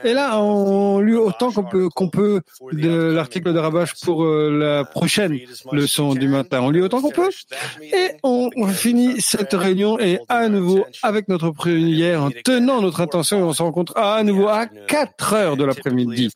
Et 0.04 0.12
là, 0.12 0.40
on 0.40 1.00
lit 1.00 1.14
autant 1.14 1.52
qu'on 1.52 1.64
peut, 1.64 1.88
qu'on 1.88 2.08
peut 2.08 2.40
de 2.72 3.12
l'article 3.12 3.52
de 3.52 3.58
Rabash 3.58 3.94
pour 4.02 4.24
euh, 4.24 4.50
la 4.50 4.84
prochaine 4.84 5.38
leçon 5.72 6.14
du 6.14 6.28
matin. 6.28 6.60
On 6.62 6.70
lit 6.70 6.80
autant 6.80 7.00
qu'on 7.00 7.10
peut. 7.10 7.30
Et 7.82 8.12
on, 8.22 8.50
finit 8.68 9.20
cette 9.20 9.54
réunion 9.54 9.98
et 9.98 10.18
à 10.28 10.48
nouveau 10.48 10.84
avec 11.02 11.28
notre 11.28 11.50
prière 11.50 12.22
en 12.22 12.30
tenant 12.44 12.82
notre 12.82 13.00
intention 13.00 13.38
et 13.38 13.42
on 13.42 13.52
se 13.52 13.62
rencontre 13.62 13.77
à 13.94 14.22
nouveau 14.22 14.48
à 14.48 14.66
4 14.66 15.32
heures 15.34 15.56
de 15.56 15.64
l'après-midi. 15.64 16.30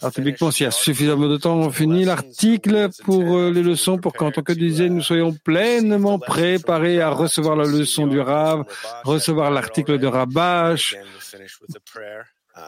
Alors 0.00 0.12
typiquement, 0.12 0.50
s'il 0.50 0.64
y 0.64 0.66
a 0.66 0.70
suffisamment 0.70 1.28
de 1.28 1.36
temps, 1.36 1.56
on 1.56 1.70
finit 1.70 2.04
l'article 2.04 2.88
pour 3.04 3.36
euh, 3.36 3.50
les 3.50 3.62
leçons 3.62 3.98
pour 3.98 4.12
qu'en 4.14 4.30
tant 4.30 4.42
que 4.42 4.52
disait, 4.52 4.88
nous 4.88 5.02
soyons 5.02 5.32
pleinement 5.32 6.18
préparés 6.18 7.00
à 7.00 7.10
recevoir 7.10 7.56
la 7.56 7.66
leçon 7.66 8.06
du 8.06 8.20
Rav, 8.20 8.64
recevoir 9.04 9.50
l'article 9.50 9.98
de 9.98 10.06
Rabash. 10.06 10.96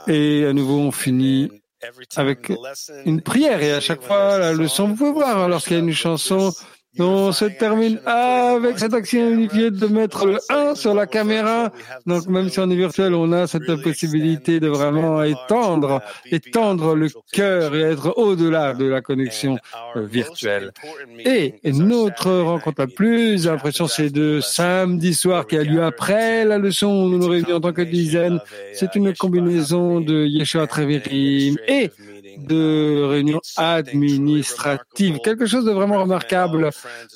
Et 0.06 0.44
à 0.44 0.52
nouveau, 0.52 0.78
on 0.78 0.92
finit 0.92 1.50
avec 2.16 2.52
une 3.04 3.20
prière. 3.22 3.62
Et 3.62 3.72
à 3.72 3.80
chaque 3.80 4.02
fois, 4.02 4.38
la 4.38 4.52
leçon, 4.52 4.88
vous 4.88 4.96
pouvez 4.96 5.12
voir, 5.12 5.48
lorsqu'il 5.48 5.74
y 5.74 5.80
a 5.80 5.82
une 5.82 5.92
chanson, 5.92 6.52
on 6.98 7.32
se 7.32 7.44
termine 7.44 8.00
avec 8.06 8.78
cette 8.78 8.94
action 8.94 9.30
unifiée 9.30 9.70
de 9.70 9.86
mettre 9.86 10.26
le 10.26 10.38
1 10.48 10.74
sur 10.74 10.94
la 10.94 11.06
caméra. 11.06 11.70
Donc 12.06 12.26
même 12.26 12.48
si 12.48 12.58
on 12.58 12.70
est 12.70 12.76
virtuel, 12.76 13.14
on 13.14 13.30
a 13.32 13.46
cette 13.46 13.82
possibilité 13.82 14.58
de 14.58 14.68
vraiment 14.68 15.22
étendre, 15.22 16.00
étendre 16.30 16.94
le 16.94 17.08
cœur 17.32 17.74
et 17.74 17.82
être 17.82 18.18
au-delà 18.18 18.74
de 18.74 18.86
la 18.86 19.00
connexion 19.00 19.58
virtuelle. 19.96 20.72
Et 21.24 21.60
notre 21.64 22.30
rencontre 22.30 22.80
la 22.82 22.86
plus 22.88 23.46
impression, 23.46 23.86
c'est 23.86 24.10
de 24.10 24.40
samedi 24.40 25.14
soir 25.14 25.46
qui 25.46 25.56
a 25.56 25.62
lieu 25.62 25.84
après 25.84 26.44
la 26.44 26.58
leçon 26.58 26.88
où 26.88 27.08
nous 27.08 27.18
nous 27.18 27.28
réunissons 27.28 27.54
en 27.54 27.60
tant 27.60 27.72
que 27.72 27.82
dizaines. 27.82 28.40
C'est 28.72 28.94
une 28.96 29.14
combinaison 29.14 30.00
de 30.00 30.26
Yeshua 30.26 30.66
Trevirim 30.66 31.56
et 31.68 31.90
de 32.36 33.02
réunions 33.04 33.40
administratives. 33.56 35.18
Quelque 35.24 35.46
chose 35.46 35.64
de 35.64 35.72
vraiment 35.72 36.00
remarquable. 36.00 36.70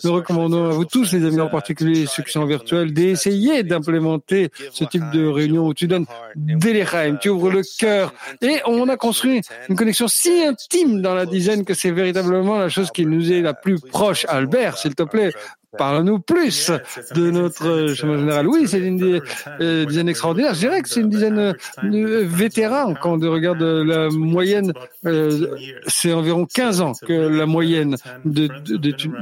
Nous 0.05 0.13
recommandons 0.13 0.67
à 0.67 0.71
vous 0.71 0.85
tous, 0.85 1.13
les 1.13 1.25
amis, 1.25 1.41
en 1.41 1.49
particulier 1.49 2.07
ceux 2.07 2.23
qui 2.23 2.33
sont 2.33 2.45
virtuels, 2.45 2.93
d'essayer 2.93 3.63
d'implémenter 3.63 4.51
ce 4.73 4.85
type 4.85 5.09
de 5.13 5.27
réunion 5.27 5.67
où 5.67 5.75
tu 5.75 5.87
donnes 5.87 6.07
des 6.37 6.85
tu 7.21 7.29
ouvres 7.29 7.51
le 7.51 7.63
cœur. 7.79 8.13
Et 8.41 8.61
on 8.67 8.89
a 8.89 8.97
construit 8.97 9.43
une 9.69 9.77
connexion 9.77 10.09
si 10.09 10.45
intime 10.45 11.03
dans 11.03 11.15
la 11.15 11.27
dizaine 11.27 11.65
que 11.65 11.75
c'est 11.75 11.91
véritablement 11.91 12.59
la 12.59 12.69
chose 12.69 12.91
qui 12.91 13.07
nous 13.07 13.33
est 13.33 13.43
la 13.43 13.55
plus 13.55 13.79
proche. 13.79 14.25
Albert, 14.29 14.79
s'il 14.79 14.95
te 14.95 15.03
plaît, 15.03 15.33
Parle-nous 15.79 16.19
plus 16.19 16.71
de 17.15 17.31
notre 17.31 17.95
chemin 17.95 18.19
général. 18.19 18.47
Oui, 18.47 18.65
c'est 18.67 18.81
une 18.81 19.23
euh, 19.61 19.85
dizaine 19.87 20.09
extraordinaire. 20.09 20.55
Je 20.55 20.61
dirais 20.61 20.83
que 20.83 20.89
c'est 20.89 21.01
une 21.01 21.09
dizaine 21.09 21.39
euh, 21.39 21.53
de 21.83 22.25
vétérans. 22.25 22.95
Quand 22.95 23.23
on 23.23 23.33
regarde 23.33 23.63
la 23.63 24.11
moyenne, 24.11 24.73
euh, 25.07 25.57
c'est 25.87 26.13
environ 26.13 26.47
15 26.47 26.81
ans 26.83 26.93
que 27.07 27.13
la 27.13 27.47
moyenne 27.47 27.97
de, 28.25 28.49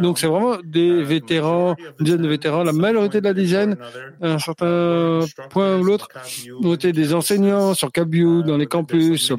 donc 0.01 0.19
c'est 0.19 0.27
vraiment 0.27 0.57
des 0.65 1.03
vétérans, 1.05 1.77
une 2.01 2.05
dizaine 2.05 2.23
de 2.23 2.29
vétérans. 2.29 2.65
La 2.65 2.73
majorité 2.73 3.21
de 3.21 3.27
la 3.27 3.35
dizaine, 3.35 3.77
à 4.21 4.33
un 4.33 4.39
certain 4.39 5.21
point 5.51 5.79
ou 5.79 5.85
l'autre, 5.85 6.09
ont 6.63 6.75
été 6.75 6.93
des 6.93 7.15
enseignants 7.15 7.75
sur 7.75 7.93
Cabiou, 7.93 8.43
dans 8.43 8.57
les 8.57 8.67
campus. 8.67 9.33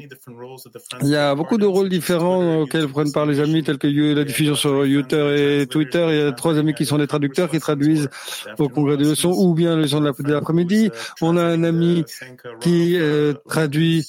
Il 1.02 1.08
y 1.08 1.16
a 1.16 1.34
beaucoup 1.34 1.58
de 1.58 1.66
rôles 1.66 1.90
différents 1.90 2.62
auxquels 2.62 2.88
prennent 2.88 3.12
part 3.12 3.26
les 3.26 3.40
amis, 3.40 3.62
tels 3.62 3.78
que 3.78 4.14
la 4.14 4.24
diffusion 4.24 4.54
sur 4.54 4.86
YouTube 4.86 5.18
et 5.36 5.66
Twitter. 5.66 6.06
Il 6.08 6.16
y 6.16 6.20
a 6.22 6.32
trois 6.32 6.56
amis 6.58 6.72
qui 6.72 6.86
sont 6.86 7.01
des 7.02 7.08
traducteurs 7.08 7.50
qui 7.50 7.60
traduisent 7.60 8.08
au 8.58 8.68
congrès 8.68 8.96
de 8.96 9.04
leçons 9.04 9.34
ou 9.36 9.54
bien 9.54 9.76
les 9.76 9.82
leçons 9.82 10.00
de 10.00 10.32
l'après-midi. 10.32 10.90
On 11.20 11.36
a 11.36 11.42
un 11.42 11.64
ami 11.64 12.04
qui 12.60 12.96
euh, 12.98 13.34
traduit 13.48 14.08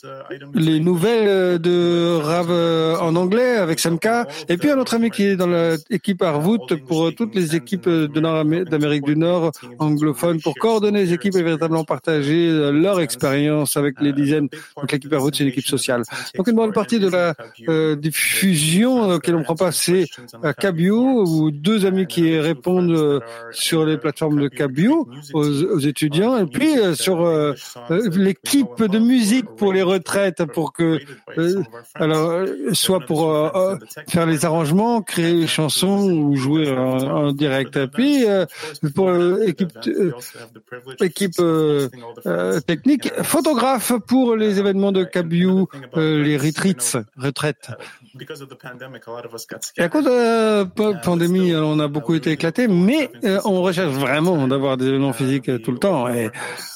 les 0.54 0.80
nouvelles 0.80 1.60
de 1.60 2.18
Rav 2.22 2.48
euh, 2.50 2.98
en 2.98 3.16
anglais 3.16 3.56
avec 3.58 3.80
Samka. 3.80 4.28
Et 4.50 4.58
puis 4.58 4.70
un 4.70 4.80
autre 4.80 4.94
ami 4.96 5.10
qui 5.10 5.24
est 5.24 5.36
dans 5.36 5.50
l'équipe 5.90 6.22
Arvout 6.22 6.68
pour 6.88 7.14
toutes 7.16 7.36
les 7.36 7.56
équipes 7.56 7.90
d'Amérique 7.90 9.06
du 9.06 9.16
Nord 9.16 9.52
anglophones 9.80 10.42
pour 10.42 10.56
coordonner 10.56 11.06
les 11.06 11.14
équipes 11.14 11.36
et 11.36 11.44
véritablement 11.44 11.84
partager 11.84 12.72
leur 12.72 13.00
expérience 13.00 13.78
avec 13.78 14.00
les 14.02 14.14
dizaines. 14.14 14.50
Donc 14.78 14.92
l'équipe 14.92 15.12
Arvout, 15.14 15.32
c'est 15.34 15.44
une 15.44 15.50
équipe 15.50 15.68
sociale. 15.68 16.04
Donc 16.36 16.48
une 16.48 16.56
bonne 16.56 16.74
partie 16.74 17.00
de 17.00 17.10
la 17.10 17.36
euh, 17.68 17.96
diffusion 17.96 19.10
auquel 19.10 19.36
on 19.36 19.44
prend 19.44 19.56
pas, 19.56 19.72
c'est 19.72 20.06
Cabio 20.60 21.24
ou 21.26 21.52
deux 21.52 21.86
amis 21.86 22.08
qui 22.08 22.38
répondent 22.38 22.83
euh, 22.92 23.20
sur 23.52 23.86
les 23.86 23.98
plateformes 23.98 24.42
de 24.42 24.48
Cabio 24.48 25.08
aux, 25.34 25.80
étudiants 25.80 26.38
et 26.38 26.46
puis 26.46 26.78
euh, 26.78 26.96
sur 26.96 27.26
euh, 27.26 27.54
l'équipe 27.90 28.84
de 28.84 29.00
musique 29.00 29.46
pour 29.58 29.74
les 29.74 29.82
retraites 29.82 30.46
pour 30.46 30.74
que 30.74 31.00
alors 31.96 32.46
soit 32.74 33.00
pour 33.00 33.34
faire 34.08 34.26
les 34.26 34.46
arrangements, 34.46 35.02
créer 35.02 35.34
les 35.34 35.48
chansons 35.48 36.12
ou 36.12 36.36
jouer 36.36 36.72
en, 36.72 37.32
direct. 37.32 37.78
Et 37.78 37.88
puis 37.88 38.26
pour 38.96 39.12
l'équipe 39.12 39.72
équipe 41.02 41.42
technique, 42.66 43.12
photographe 43.24 43.94
pour 44.08 44.36
les 44.36 44.60
événements 44.60 44.92
de 44.92 45.04
Cabio, 45.04 45.70
les 45.96 46.38
retreats, 46.38 47.04
retraites. 47.18 47.70
Et 49.78 49.82
à 49.82 49.90
cause 49.90 50.06
de 50.06 50.10
la 50.10 50.96
pandémie, 51.04 51.56
on 51.56 51.80
a 51.80 51.88
beaucoup 51.88 52.16
été 52.16 52.32
éclaté, 52.32 52.68
mais 52.74 53.10
euh, 53.24 53.40
on 53.46 53.62
recherche 53.62 53.94
vraiment 53.94 54.48
d'avoir 54.48 54.78
des 54.78 54.88
événements 54.88 55.14
physiques 55.14 55.50
euh, 55.50 55.60
tout 55.60 55.72
le 55.72 55.78
temps. 55.78 56.08
Et 56.08 56.30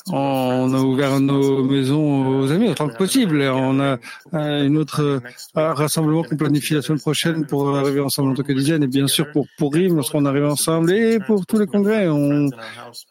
on 0.10 0.74
a 0.74 0.80
ouvert 0.80 1.20
nos 1.20 1.64
maisons 1.64 2.40
aux 2.40 2.52
amis 2.52 2.70
autant 2.70 2.88
que 2.88 2.96
possible. 2.96 3.42
Et 3.42 3.50
on 3.50 3.80
a 3.80 3.98
euh, 4.34 4.66
une 4.66 4.78
autre 4.78 5.22
rassemblement 5.56 6.24
qu'on 6.24 6.38
planifie 6.38 6.76
la 6.76 6.82
semaine 6.82 7.00
prochaine 7.00 7.46
pour 7.46 7.76
arriver 7.76 8.00
ensemble 8.00 8.32
en 8.32 8.36
tant 8.36 8.44
que 8.44 8.54
dizaine. 8.54 8.84
Et 8.84 8.88
bien 8.88 9.08
sûr 9.08 9.32
pour 9.32 9.48
Pourim, 9.58 9.96
lorsqu'on 9.96 10.26
arrive 10.26 10.46
ensemble, 10.46 10.92
et 10.92 11.20
pour 11.20 11.46
tous 11.46 11.60
les 11.60 11.68
congrès, 11.68 12.08
on, 12.08 12.50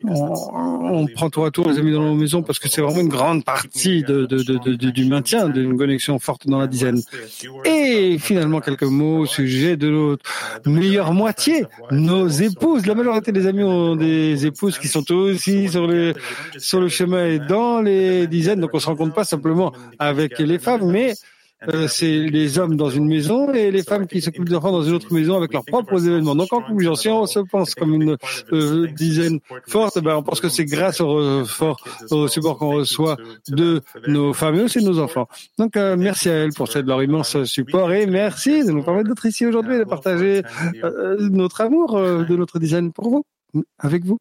on, 0.05 1.07
prend 1.15 1.31
tour 1.31 1.47
à 1.47 1.51
tour 1.51 1.69
les 1.69 1.79
amis 1.79 1.93
dans 1.93 2.03
nos 2.03 2.15
maisons 2.15 2.43
parce 2.43 2.59
que 2.59 2.69
c'est 2.69 2.81
vraiment 2.81 3.01
une 3.01 3.09
grande 3.09 3.45
partie 3.45 4.03
de, 4.03 4.27
de, 4.27 4.43
de, 4.43 4.91
du 4.91 5.05
maintien 5.07 5.49
d'une 5.49 5.77
connexion 5.77 6.19
forte 6.19 6.47
dans 6.47 6.59
la 6.59 6.67
dizaine. 6.67 7.01
Et 7.65 8.19
finalement, 8.19 8.61
quelques 8.61 8.83
mots 8.83 9.19
au 9.21 9.27
sujet 9.27 9.77
de 9.77 9.91
notre 9.91 10.25
meilleure 10.65 11.13
moitié, 11.13 11.65
nos 11.91 12.29
épouses 12.29 12.76
la 12.85 12.95
majorité 12.95 13.33
des 13.33 13.47
amis 13.47 13.63
ont 13.63 13.97
des 13.97 14.47
épouses 14.47 14.79
qui 14.79 14.89
sont 14.89 15.11
aussi 15.13 15.69
sur 15.69 15.87
le, 15.87 16.15
sur 16.59 16.81
le 16.81 16.89
chemin 16.89 17.27
et 17.27 17.39
dans 17.39 17.81
les 17.81 18.27
dizaines. 18.27 18.61
Donc 18.61 18.71
on 18.75 18.79
se 18.79 18.87
rencontre 18.87 19.15
pas 19.15 19.25
simplement 19.25 19.73
avec 19.99 20.39
les 20.39 20.59
femmes, 20.59 20.91
mais 20.91 21.15
euh, 21.69 21.89
c'est 21.89 22.07
les 22.07 22.59
hommes 22.59 22.77
dans 22.77 22.91
une 22.91 23.07
maison 23.07 23.53
et 23.53 23.71
les 23.71 23.83
femmes 23.83 24.07
qui 24.07 24.21
s'occupent 24.21 24.49
des 24.49 24.55
enfants 24.55 24.73
dans 24.73 24.83
une 24.83 24.95
autre 24.95 25.13
maison 25.13 25.37
avec 25.37 25.53
leurs 25.53 25.65
propres 25.65 26.07
événements. 26.07 26.35
Donc 26.35 26.53
en 26.53 26.61
conclusion, 26.61 26.95
si 26.95 27.09
on 27.09 27.27
se 27.27 27.39
pense 27.39 27.75
comme 27.75 27.95
une 27.95 28.17
euh, 28.53 28.87
dizaine 28.93 29.41
forte, 29.67 29.99
ben, 30.01 30.17
on 30.17 30.23
pense 30.23 30.41
que 30.41 30.49
c'est 30.49 30.67
grâce 30.67 31.01
au, 31.01 31.45
fort, 31.45 31.83
au 32.11 32.29
support 32.29 32.59
qu'on 32.59 32.77
reçoit 32.77 33.17
de 33.49 33.81
nos 34.07 34.33
femmes 34.35 34.57
et 34.57 34.63
aussi 34.63 34.81
de 34.81 34.89
nos 34.89 34.99
enfants. 34.99 35.29
Donc 35.59 35.77
euh, 35.77 35.97
merci 35.97 36.29
à 36.29 36.35
elles 36.35 36.53
pour 36.53 36.69
cette, 36.69 36.87
leur 36.87 37.03
immense 37.03 37.43
support 37.45 37.93
et 37.93 38.07
merci 38.07 38.65
de 38.65 38.73
nous 38.73 38.83
permettre 38.83 39.09
d'être 39.09 39.27
ici 39.27 39.47
aujourd'hui 39.47 39.77
et 39.77 39.79
de 39.79 39.85
partager 39.85 40.43
notre 41.19 41.63
amour 41.63 41.99
de 41.99 42.37
notre 42.37 42.59
dizaine 42.59 42.93
pour 42.93 43.09
vous, 43.09 43.25
avec 43.79 44.05
vous. 44.05 44.19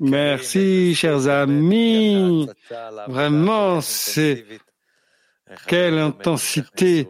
Merci, 0.00 0.94
chers 0.94 1.28
amis. 1.28 2.48
Vraiment, 3.08 3.80
c'est 3.80 4.44
quelle 5.66 5.98
intensité. 5.98 7.08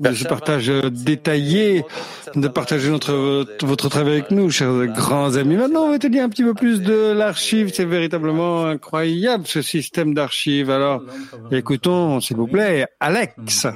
De 0.00 0.12
ce 0.12 0.24
partage 0.24 0.68
détaillé, 0.68 1.84
de 2.34 2.48
partager 2.48 2.90
notre, 2.90 3.46
votre 3.62 3.88
travail 3.88 4.14
avec 4.14 4.30
nous, 4.30 4.50
chers 4.50 4.86
grands 4.86 5.36
amis. 5.36 5.56
Maintenant, 5.56 5.84
on 5.84 5.90
va 5.90 5.98
te 5.98 6.06
dire 6.06 6.24
un 6.24 6.28
petit 6.28 6.42
peu 6.42 6.54
plus 6.54 6.82
de 6.82 7.12
l'archive. 7.12 7.70
C'est 7.72 7.84
véritablement 7.84 8.66
incroyable, 8.66 9.46
ce 9.46 9.62
système 9.62 10.14
d'archives. 10.14 10.70
Alors, 10.70 11.02
écoutons, 11.50 12.20
s'il 12.20 12.36
vous 12.36 12.46
plaît, 12.46 12.86
Alex. 13.00 13.66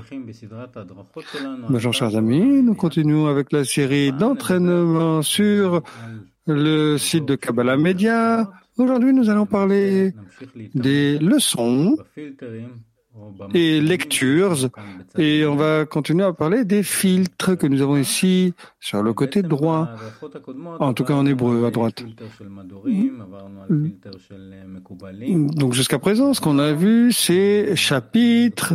Bonjour, 1.69 1.93
chers 1.93 2.17
amis. 2.17 2.63
Nous 2.63 2.75
continuons 2.75 3.27
avec 3.27 3.53
la 3.53 3.65
série 3.65 4.13
d'entraînement 4.13 5.23
sur 5.23 5.83
le 6.47 6.97
site 6.99 7.25
de 7.25 7.35
Kabbalah 7.35 7.77
Media. 7.77 8.51
Aujourd'hui, 8.79 9.13
nous 9.13 9.29
allons 9.29 9.47
parler 9.47 10.15
des 10.75 11.19
leçons 11.19 11.97
et 13.55 13.81
lectures. 13.81 14.69
Et 15.17 15.47
on 15.47 15.57
va 15.57 15.85
continuer 15.85 16.25
à 16.25 16.33
parler 16.33 16.65
des 16.65 16.83
filtres 16.83 17.57
que 17.57 17.67
nous 17.67 17.83
avons 17.83 17.97
ici 17.97 18.55
sur 18.81 19.03
le 19.03 19.13
côté 19.13 19.43
droit, 19.43 19.89
en 20.81 20.93
tout 20.95 21.05
cas 21.05 21.15
en 21.15 21.27
hébreu 21.27 21.67
à 21.67 21.71
droite. 21.71 22.05
Donc 25.57 25.73
jusqu'à 25.73 25.99
présent, 25.99 26.35
ce 26.35 26.41
qu'on 26.41 26.59
a 26.59 26.73
vu, 26.73 27.13
c'est 27.13 27.75
chapitres, 27.77 28.75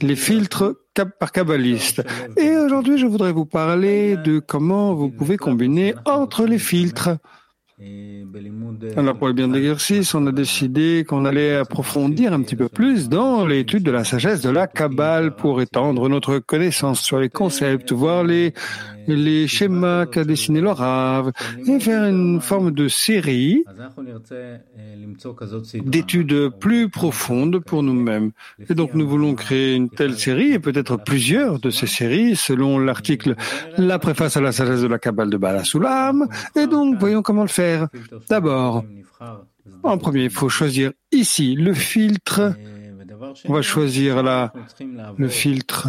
les 0.00 0.16
filtres 0.16 0.74
par 1.18 1.32
kabbaliste. 1.32 2.02
Et 2.36 2.56
aujourd'hui, 2.56 2.98
je 2.98 3.06
voudrais 3.06 3.32
vous 3.32 3.46
parler 3.46 4.16
de 4.16 4.38
comment 4.38 4.94
vous 4.94 5.10
pouvez 5.10 5.36
combiner 5.36 5.94
entre 6.04 6.44
les 6.46 6.58
filtres. 6.58 7.10
Alors 8.96 9.16
pour 9.16 9.28
le 9.28 9.32
bien 9.34 9.46
de 9.46 9.54
l'exercice, 9.54 10.14
on 10.14 10.26
a 10.26 10.32
décidé 10.32 11.04
qu'on 11.08 11.24
allait 11.24 11.54
approfondir 11.54 12.32
un 12.32 12.42
petit 12.42 12.56
peu 12.56 12.68
plus 12.68 13.08
dans 13.08 13.46
l'étude 13.46 13.84
de 13.84 13.92
la 13.92 14.02
sagesse 14.02 14.40
de 14.40 14.50
la 14.50 14.66
Kabbale 14.66 15.36
pour 15.36 15.60
étendre 15.60 16.08
notre 16.08 16.38
connaissance 16.38 17.00
sur 17.00 17.20
les 17.20 17.28
concepts, 17.28 17.92
voir 17.92 18.24
les 18.24 18.52
les 19.08 19.48
schémas 19.48 20.06
qu'a 20.06 20.24
dessiné 20.24 20.60
le 20.60 20.70
Rav 20.70 21.32
et 21.66 21.80
faire 21.80 22.04
une 22.04 22.40
forme 22.40 22.72
de 22.72 22.88
série 22.88 23.64
d'études 25.84 26.50
plus 26.60 26.90
profondes 26.90 27.58
pour 27.60 27.82
nous-mêmes. 27.82 28.32
Et 28.68 28.74
donc 28.74 28.94
nous 28.94 29.08
voulons 29.08 29.34
créer 29.34 29.74
une 29.74 29.88
telle 29.88 30.18
série 30.18 30.52
et 30.52 30.58
peut-être 30.58 30.96
plusieurs 31.02 31.58
de 31.58 31.70
ces 31.70 31.86
séries 31.86 32.36
selon 32.36 32.78
l'article 32.78 33.34
La 33.78 33.98
préface 33.98 34.36
à 34.36 34.40
la 34.40 34.52
sagesse 34.52 34.82
de 34.82 34.88
la 34.88 34.98
Kabbale 34.98 35.30
de 35.30 35.38
Balasoulam. 35.38 36.26
Et 36.54 36.66
donc 36.66 36.98
voyons 36.98 37.22
comment 37.22 37.42
le 37.42 37.48
faire. 37.48 37.67
D'abord, 38.28 38.84
en 39.82 39.98
premier, 39.98 40.24
il 40.24 40.30
faut 40.30 40.48
choisir 40.48 40.92
ici 41.12 41.54
le 41.54 41.74
filtre 41.74 42.54
on 43.46 43.52
va 43.52 43.62
choisir 43.62 44.22
la, 44.22 44.52
le 45.16 45.28
filtre 45.28 45.88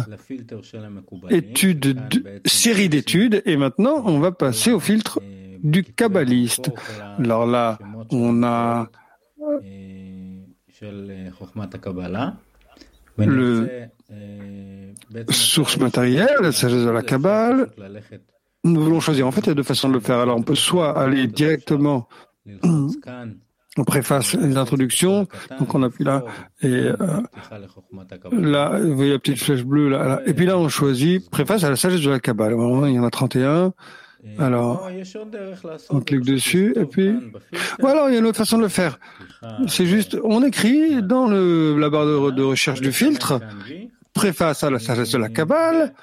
étude, 1.30 2.40
série 2.44 2.88
d'études, 2.88 3.42
et 3.44 3.56
maintenant 3.56 4.02
on 4.04 4.18
va 4.20 4.32
passer 4.32 4.72
au 4.72 4.80
filtre 4.80 5.20
du 5.62 5.84
kabbaliste. 5.84 6.72
Alors 7.18 7.46
là, 7.46 7.78
on 8.10 8.42
a 8.42 8.90
le 13.18 13.88
source 15.30 15.76
matérielle, 15.78 16.36
la 16.40 16.52
sagesse 16.52 16.84
de 16.84 16.90
la 16.90 17.02
Kabbale. 17.02 17.68
Nous 18.64 18.82
voulons 18.82 19.00
choisir. 19.00 19.26
En 19.26 19.30
fait, 19.30 19.40
il 19.42 19.46
y 19.48 19.50
a 19.50 19.54
deux 19.54 19.62
façons 19.62 19.88
de 19.88 19.94
le 19.94 20.00
faire. 20.00 20.18
Alors, 20.18 20.36
on 20.36 20.42
peut 20.42 20.54
soit 20.54 20.98
aller 20.98 21.26
directement 21.26 22.08
on 23.76 23.84
préface 23.84 24.34
l'introduction, 24.34 25.28
donc 25.58 25.74
on 25.74 25.82
appuie 25.82 26.04
là, 26.04 26.24
et 26.60 26.66
euh, 26.66 26.94
là, 28.32 28.78
vous 28.80 28.96
voyez 28.96 29.12
la 29.12 29.18
petite 29.18 29.38
flèche 29.38 29.62
bleue 29.62 29.88
là, 29.88 30.20
et 30.26 30.34
puis 30.34 30.44
là 30.44 30.58
on 30.58 30.68
choisit 30.68 31.30
préface 31.30 31.62
à 31.62 31.70
la 31.70 31.76
sagesse 31.76 32.00
de 32.00 32.10
la 32.10 32.20
Kabbale. 32.20 32.56
Il 32.88 32.94
y 32.94 32.98
en 32.98 33.04
a 33.04 33.10
31. 33.10 33.72
Alors, 34.38 34.86
on 35.88 36.00
clique 36.00 36.26
dessus 36.26 36.74
et 36.76 36.84
puis 36.84 37.14
voilà, 37.78 38.08
il 38.08 38.12
y 38.12 38.16
a 38.16 38.18
une 38.18 38.26
autre 38.26 38.36
façon 38.36 38.58
de 38.58 38.62
le 38.62 38.68
faire. 38.68 38.98
C'est 39.66 39.86
juste, 39.86 40.18
on 40.24 40.44
écrit 40.44 41.02
dans 41.02 41.26
le, 41.26 41.78
la 41.78 41.88
barre 41.88 42.32
de 42.32 42.42
recherche 42.42 42.82
du 42.82 42.92
filtre 42.92 43.40
préface 44.20 44.64
à 44.64 44.70
la 44.70 44.78
sagesse 44.78 45.12
de 45.12 45.18
la 45.18 45.30
Kabbale, 45.30 45.94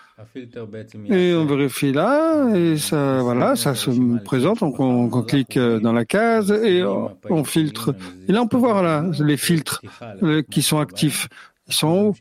et 1.08 1.36
on 1.36 1.46
vérifie 1.46 1.92
là, 1.92 2.50
et 2.56 2.78
ça, 2.78 3.20
voilà, 3.22 3.56
ça 3.56 3.76
se 3.76 3.92
présente, 4.24 4.62
donc 4.62 4.80
on, 4.80 5.08
clique 5.22 5.60
dans 5.60 5.94
la 5.94 6.04
case 6.04 6.52
et 6.52 6.84
on, 6.84 7.44
filtre. 7.44 7.94
Et 8.28 8.32
là, 8.32 8.42
on 8.42 8.48
peut 8.48 8.58
voir 8.58 8.82
là 8.82 9.06
les 9.20 9.38
filtres 9.38 9.82
euh, 10.24 10.42
qui 10.42 10.64
sont 10.64 10.80
actifs. 10.80 11.28
Sont 11.70 11.88
haut. 11.90 12.16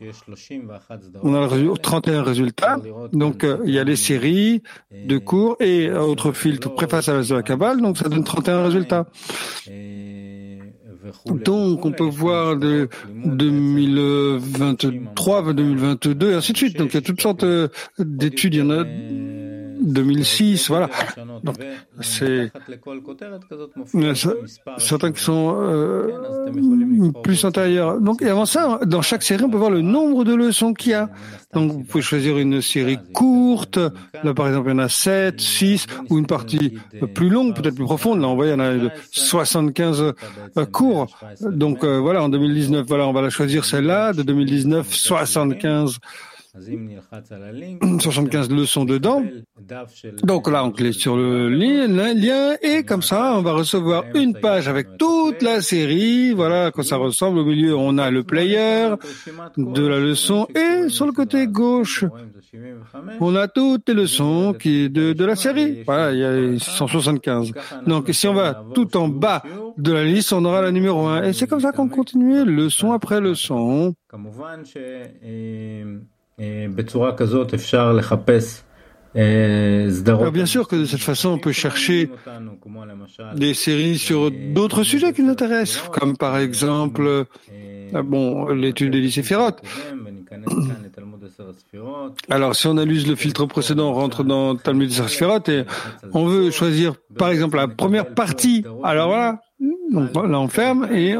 On 1.23 1.33
a 1.33 1.47
le 1.55 1.77
31 1.77 2.21
résultats. 2.21 2.77
Donc, 3.13 3.45
euh, 3.45 3.59
il 3.65 3.73
y 3.73 3.79
a 3.79 3.85
les 3.85 3.95
séries 3.95 4.61
de 4.91 5.17
cours 5.17 5.55
et 5.61 5.89
autre 5.89 6.33
filtre 6.33 6.69
préface 6.75 7.07
à 7.07 7.13
la 7.13 7.23
de 7.23 7.33
la 7.33 7.43
Kabbale, 7.43 7.81
donc 7.81 7.97
ça 7.97 8.09
donne 8.09 8.25
31 8.25 8.63
résultats. 8.65 9.05
Donc, 11.25 11.85
on 11.85 11.91
peut 11.91 12.03
voir 12.03 12.57
de 12.57 12.89
2023, 13.09 15.53
2022, 15.53 16.31
et 16.31 16.35
ainsi 16.35 16.53
de 16.53 16.57
suite. 16.57 16.77
Donc, 16.77 16.93
il 16.93 16.95
y 16.95 16.97
a 16.97 17.01
toutes 17.01 17.21
sortes 17.21 17.43
euh, 17.43 17.67
d'études. 17.99 18.55
Il 18.55 18.59
y 18.59 18.61
en 18.61 18.71
a 18.71 18.83
2006, 19.87 20.67
voilà. 20.69 20.89
Donc, 21.43 21.55
c'est 22.01 22.51
certains 24.77 25.11
qui 25.11 25.23
sont 25.23 25.55
euh, 25.57 27.11
plus 27.23 27.45
antérieurs. 27.45 27.99
Donc, 27.99 28.21
et 28.21 28.29
avant 28.29 28.45
ça, 28.45 28.79
dans 28.85 29.01
chaque 29.01 29.23
série, 29.23 29.43
on 29.43 29.49
peut 29.49 29.57
voir 29.57 29.71
le 29.71 29.81
nombre 29.81 30.23
de 30.23 30.33
leçons 30.33 30.73
qu'il 30.73 30.91
y 30.91 30.95
a. 30.95 31.09
Donc, 31.53 31.71
vous 31.71 31.83
pouvez 31.83 32.03
choisir 32.03 32.37
une 32.37 32.61
série 32.61 32.97
courte. 33.13 33.79
Là, 34.23 34.33
par 34.33 34.47
exemple, 34.47 34.69
il 34.69 34.71
y 34.71 34.75
en 34.75 34.79
a 34.79 34.89
7, 34.89 35.39
6, 35.39 35.87
ou 36.09 36.17
une 36.17 36.27
partie 36.27 36.77
plus 37.13 37.29
longue, 37.29 37.55
peut-être 37.55 37.75
plus 37.75 37.85
profonde. 37.85 38.21
Là, 38.21 38.27
on 38.27 38.35
voit, 38.35 38.47
il 38.47 38.51
y 38.51 38.53
en 38.53 38.59
a 38.59 38.73
75 39.11 40.01
euh, 40.57 40.65
cours. 40.65 41.07
Donc, 41.41 41.83
euh, 41.83 41.99
voilà, 41.99 42.23
en 42.23 42.29
2019, 42.29 42.85
voilà, 42.87 43.07
on 43.07 43.13
va 43.13 43.21
la 43.21 43.29
choisir 43.29 43.65
celle-là, 43.65 44.13
de 44.13 44.23
2019, 44.23 44.93
75 44.93 45.99
75 47.99 48.49
leçons 48.51 48.85
dedans. 48.85 49.23
Donc 50.23 50.49
là, 50.49 50.63
on 50.63 50.71
clique 50.71 50.99
sur 50.99 51.15
le 51.15 51.49
lien 51.49 52.55
et 52.61 52.83
comme 52.83 53.01
ça, 53.01 53.33
on 53.35 53.41
va 53.41 53.53
recevoir 53.53 54.03
une 54.15 54.33
page 54.33 54.67
avec 54.67 54.97
toute 54.97 55.41
la 55.41 55.61
série. 55.61 56.33
Voilà 56.33 56.71
quand 56.71 56.83
ça 56.83 56.97
ressemble. 56.97 57.39
Au 57.39 57.45
milieu, 57.45 57.75
on 57.75 57.97
a 57.97 58.09
le 58.11 58.23
player 58.23 58.89
de 59.57 59.85
la 59.85 59.99
leçon 59.99 60.47
et 60.55 60.89
sur 60.89 61.05
le 61.05 61.11
côté 61.11 61.47
gauche, 61.47 62.05
on 63.19 63.35
a 63.35 63.47
toutes 63.47 63.89
les 63.89 63.93
leçons 63.93 64.53
qui 64.57 64.89
de, 64.89 65.13
de 65.13 65.25
la 65.25 65.35
série. 65.35 65.83
Voilà, 65.85 66.13
il 66.13 66.19
y 66.19 66.55
a 66.55 66.59
175. 66.59 67.51
Donc 67.85 68.09
si 68.11 68.27
on 68.27 68.33
va 68.33 68.63
tout 68.73 68.95
en 68.97 69.07
bas 69.07 69.43
de 69.77 69.91
la 69.91 70.03
liste, 70.03 70.33
on 70.33 70.43
aura 70.45 70.61
la 70.61 70.71
numéro 70.71 71.07
1. 71.07 71.23
Et 71.23 71.33
c'est 71.33 71.47
comme 71.47 71.59
ça 71.59 71.71
qu'on 71.71 71.89
continue 71.89 72.45
leçon 72.45 72.91
après 72.91 73.21
leçon. 73.21 73.93
Euh, 79.15 80.29
bien 80.31 80.45
sûr 80.45 80.67
que 80.67 80.75
de 80.75 80.85
cette 80.85 81.01
façon, 81.01 81.29
on 81.29 81.39
peut 81.39 81.51
chercher 81.51 82.11
des 83.35 83.55
séries 83.55 83.97
sur 83.97 84.29
d'autres 84.29 84.83
sujets 84.83 85.13
qui 85.13 85.23
nous 85.23 85.31
intéressent, 85.31 85.89
comme 85.89 86.15
par 86.15 86.37
exemple 86.37 87.01
euh, 87.07 88.03
bon, 88.03 88.49
l'étude 88.49 88.91
des 88.91 88.99
lycéphérotes. 88.99 89.63
Alors, 92.29 92.55
si 92.55 92.67
on 92.67 92.71
analyse 92.71 93.07
le 93.07 93.15
filtre 93.15 93.45
précédent, 93.47 93.89
on 93.89 93.93
rentre 93.93 94.23
dans 94.23 94.55
Talmud 94.55 94.89
des 94.89 95.51
et 95.51 95.65
on 96.13 96.25
veut 96.25 96.51
choisir, 96.51 96.93
par 97.17 97.29
exemple, 97.29 97.57
la 97.57 97.67
première 97.67 98.13
partie. 98.13 98.63
Alors 98.83 99.07
voilà, 99.07 99.41
donc 99.91 100.13
là 100.13 100.39
on 100.39 100.47
ferme 100.47 100.87
et 100.93 101.15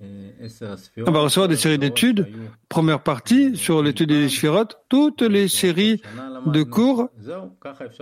on 0.00 1.10
va 1.10 1.20
recevoir 1.20 1.48
des 1.48 1.56
séries 1.56 1.78
d'études, 1.78 2.26
première 2.68 3.02
partie 3.02 3.56
sur 3.56 3.82
l'étude 3.82 4.10
des 4.10 4.28
sphérotes, 4.28 4.78
toutes 4.88 5.22
les 5.22 5.48
séries 5.48 6.02
de 6.46 6.62
cours 6.62 7.08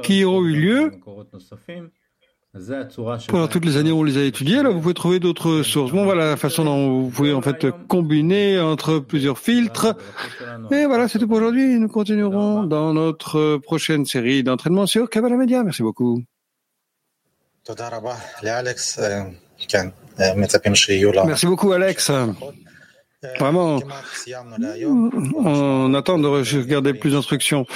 qui 0.03 0.25
ont 0.25 0.43
eu 0.43 0.55
lieu 0.55 0.91
pendant 3.29 3.49
toutes 3.49 3.65
les 3.65 3.77
années 3.77 3.91
où 3.91 3.99
on 3.99 4.05
les 4.05 4.17
a 4.17 4.23
étudiées. 4.23 4.63
Là, 4.63 4.71
vous 4.71 4.81
pouvez 4.81 4.95
trouver 4.95 5.19
d'autres 5.19 5.63
sources. 5.63 5.91
Bon, 5.91 6.05
voilà 6.05 6.31
la 6.31 6.37
façon 6.37 6.65
dont 6.65 7.01
vous 7.03 7.11
pouvez 7.11 7.33
en 7.33 7.43
fait 7.43 7.67
combiner 7.89 8.61
entre 8.61 9.01
plusieurs 9.01 9.39
filtres. 9.39 9.97
Et 10.71 10.87
voilà, 10.87 11.09
c'est 11.09 11.19
tout 11.19 11.27
pour 11.27 11.39
aujourd'hui. 11.39 11.79
Nous 11.79 11.89
continuerons 11.89 12.65
dans 12.65 12.95
notre 12.95 13.57
prochaine 13.59 14.05
série 14.05 14.45
d'entraînement 14.45 14.87
sur 14.87 15.11
Kabbalah 15.11 15.37
Media. 15.37 15.65
Merci 15.65 15.83
beaucoup. 15.83 16.23
Merci 21.27 21.47
beaucoup, 21.47 21.73
Alex. 21.73 22.11
Vraiment, 23.39 23.81
on 25.37 25.95
attend 25.95 26.19
de 26.19 26.27
regarder 26.27 26.95
plus 26.95 27.13
d'instructions. 27.13 27.67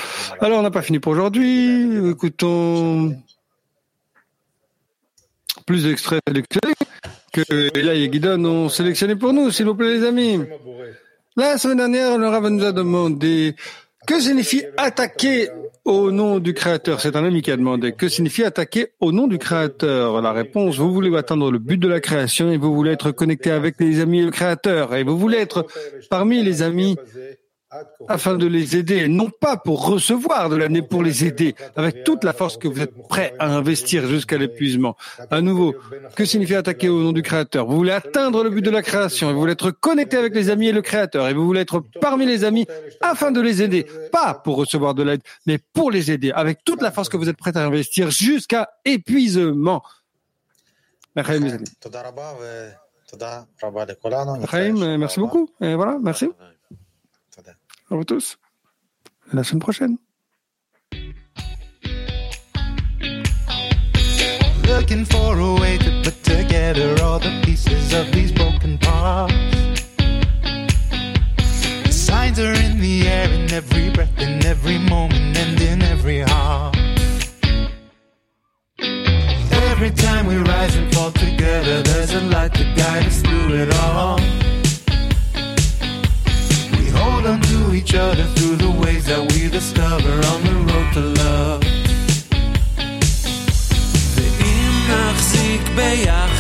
Alors, 0.41 0.61
on 0.61 0.63
n'a 0.63 0.71
pas 0.71 0.83
fini 0.83 0.99
pour 0.99 1.13
aujourd'hui. 1.13 2.11
Écoutons 2.11 3.17
plus 5.67 5.85
d'extraits 5.85 6.21
sélectionnés 6.27 6.75
que 7.33 7.79
Ella 7.79 7.95
et 7.95 8.09
Guidon 8.09 8.45
ont 8.45 8.69
sélectionné 8.69 9.17
pour 9.17 9.33
nous, 9.33 9.51
s'il 9.51 9.67
vous 9.67 9.75
plaît, 9.75 9.99
les 9.99 10.05
amis. 10.05 10.41
La 11.37 11.59
semaine 11.59 11.79
dernière, 11.79 12.19
le 12.19 12.29
Rav 12.29 12.49
nous 12.49 12.65
a 12.65 12.73
demandé 12.73 13.55
Que 14.07 14.21
signifie 14.21 14.65
attaquer 14.77 15.49
au 15.85 16.11
nom 16.11 16.39
du 16.39 16.55
Créateur? 16.55 17.01
C'est 17.01 17.17
un 17.17 17.25
ami 17.25 17.43
qui 17.43 17.51
a 17.51 17.57
demandé. 17.57 17.93
Que 17.93 18.09
signifie 18.09 18.45
attaquer 18.45 18.93
au 19.01 19.13
nom 19.13 19.27
du 19.27 19.39
Créateur? 19.39 20.23
La 20.23 20.33
réponse, 20.33 20.79
vous 20.79 20.93
voulez 20.93 21.15
atteindre 21.17 21.51
le 21.51 21.59
but 21.59 21.79
de 21.79 21.89
la 21.89 22.01
création 22.01 22.51
et 22.51 22.57
vous 22.57 22.75
voulez 22.75 22.93
être 22.93 23.11
connecté 23.11 23.51
avec 23.51 23.75
les 23.81 24.01
amis 24.01 24.21
et 24.21 24.25
le 24.25 24.31
Créateur. 24.31 24.95
Et 24.95 25.05
vous 25.05 25.19
voulez 25.19 25.39
être 25.39 25.67
parmi 26.11 26.43
les 26.43 26.63
amis 26.63 26.97
afin 28.09 28.35
de 28.35 28.47
les 28.47 28.77
aider, 28.77 29.09
non 29.09 29.29
pas 29.29 29.59
pour 29.59 29.87
recevoir 29.87 30.49
de 30.49 30.57
l'année, 30.57 30.81
pour 30.81 31.03
les 31.03 31.25
aider, 31.25 31.55
avec 31.77 32.05
toute 32.05 32.25
la 32.25 32.33
force 32.33 32.57
que 32.57 32.67
vous 32.67 32.81
êtes 32.81 32.95
prêt 33.09 33.35
à 33.39 33.55
investir 33.55 34.07
jusqu'à 34.07 34.39
l'épuisement. 34.39 34.97
À 35.31 35.41
nouveau, 35.41 35.75
que 36.17 36.25
signifie 36.25 36.55
attaquer 36.55 36.89
au 36.89 37.03
nom 37.03 37.13
du 37.13 37.23
Créateur? 37.23 37.67
Vous 37.67 37.77
voulez 37.77 37.93
atteindre 37.93 38.43
le 38.43 38.51
but 38.51 38.63
de 38.63 38.71
la 38.71 38.83
création, 38.83 39.29
et 39.29 39.33
vous 39.35 39.41
voulez 39.41 39.53
être 39.53 39.71
connecté 39.71 40.17
avec 40.17 40.35
les 40.35 40.49
amis 40.49 40.69
et 40.69 40.73
le 40.73 40.83
Créateur, 40.83 41.29
et 41.29 41.35
vous 41.35 41.45
voulez 41.45 41.61
être 41.61 41.85
parmi 42.01 42.25
les 42.25 42.45
amis 42.45 42.67
afin 43.01 43.31
de 43.31 43.41
les 43.41 43.63
aider, 43.63 43.87
pas 44.13 44.35
pour 44.35 44.57
recevoir 44.57 44.95
de 44.95 45.03
l'aide, 45.03 45.21
mais 45.47 45.59
pour 45.59 45.91
les 45.91 46.11
aider, 46.11 46.33
avec 46.33 46.65
toute 46.65 46.81
la 46.81 46.91
force 46.91 47.09
que 47.09 47.19
vous 47.19 47.29
êtes 47.29 47.37
prêt 47.37 47.57
à 47.57 47.65
investir 47.65 48.11
jusqu'à 48.11 48.71
épuisement. 48.85 49.83
Merci 51.15 51.41
beaucoup. 55.21 55.51
Et 55.61 55.75
voilà, 55.75 55.99
merci. 56.01 56.31
À 57.91 57.97
vous 57.97 58.05
tous. 58.05 58.37
À 59.33 59.37
la 59.37 59.45
semaine 59.45 59.61
prochaine. 59.61 59.97
Looking 64.67 65.07
for 65.07 65.39
a 65.39 65.55
way 65.61 65.79
to 65.79 66.03
put 66.03 66.23
together 66.23 66.95
all 67.03 67.19
the 67.19 67.41
pieces 67.43 67.95
of 67.95 68.13
these 68.13 68.31
broken 68.33 68.79
parts. 68.79 69.33
The 71.85 71.93
signs 71.93 72.39
are 72.39 72.53
in 72.53 72.79
the 72.79 73.09
air, 73.09 73.31
in 73.31 73.51
every 73.53 73.91
breath, 73.91 74.19
in 74.19 74.45
every 74.45 74.79
moment, 74.79 75.37
and 75.39 75.61
in 75.61 75.83
every 75.83 76.21
heart. 76.21 76.77
Every 79.71 79.91
time 79.91 80.27
we 80.27 80.37
rise 80.37 80.77
and 80.77 80.93
fall 80.95 81.13
together, 81.13 81.83
there's 81.83 82.13
a 82.13 82.21
light 82.21 82.53
to 82.55 82.65
guide 82.77 83.07
us 83.07 83.23
through 83.23 83.55
it 83.55 83.75
all. 83.77 84.19
each 87.79 87.95
other 87.95 88.25
through 88.35 88.57
the 88.57 88.71
ways 88.83 89.07
that 89.07 89.23
we 89.33 89.49
discover 89.49 90.13
on 90.33 90.39
the 90.49 90.55
road 90.69 90.89
to 90.95 91.03
love. 91.23 91.63
ואם 94.15 94.73
נחזיק 94.89 95.63
ביחד 95.77 96.38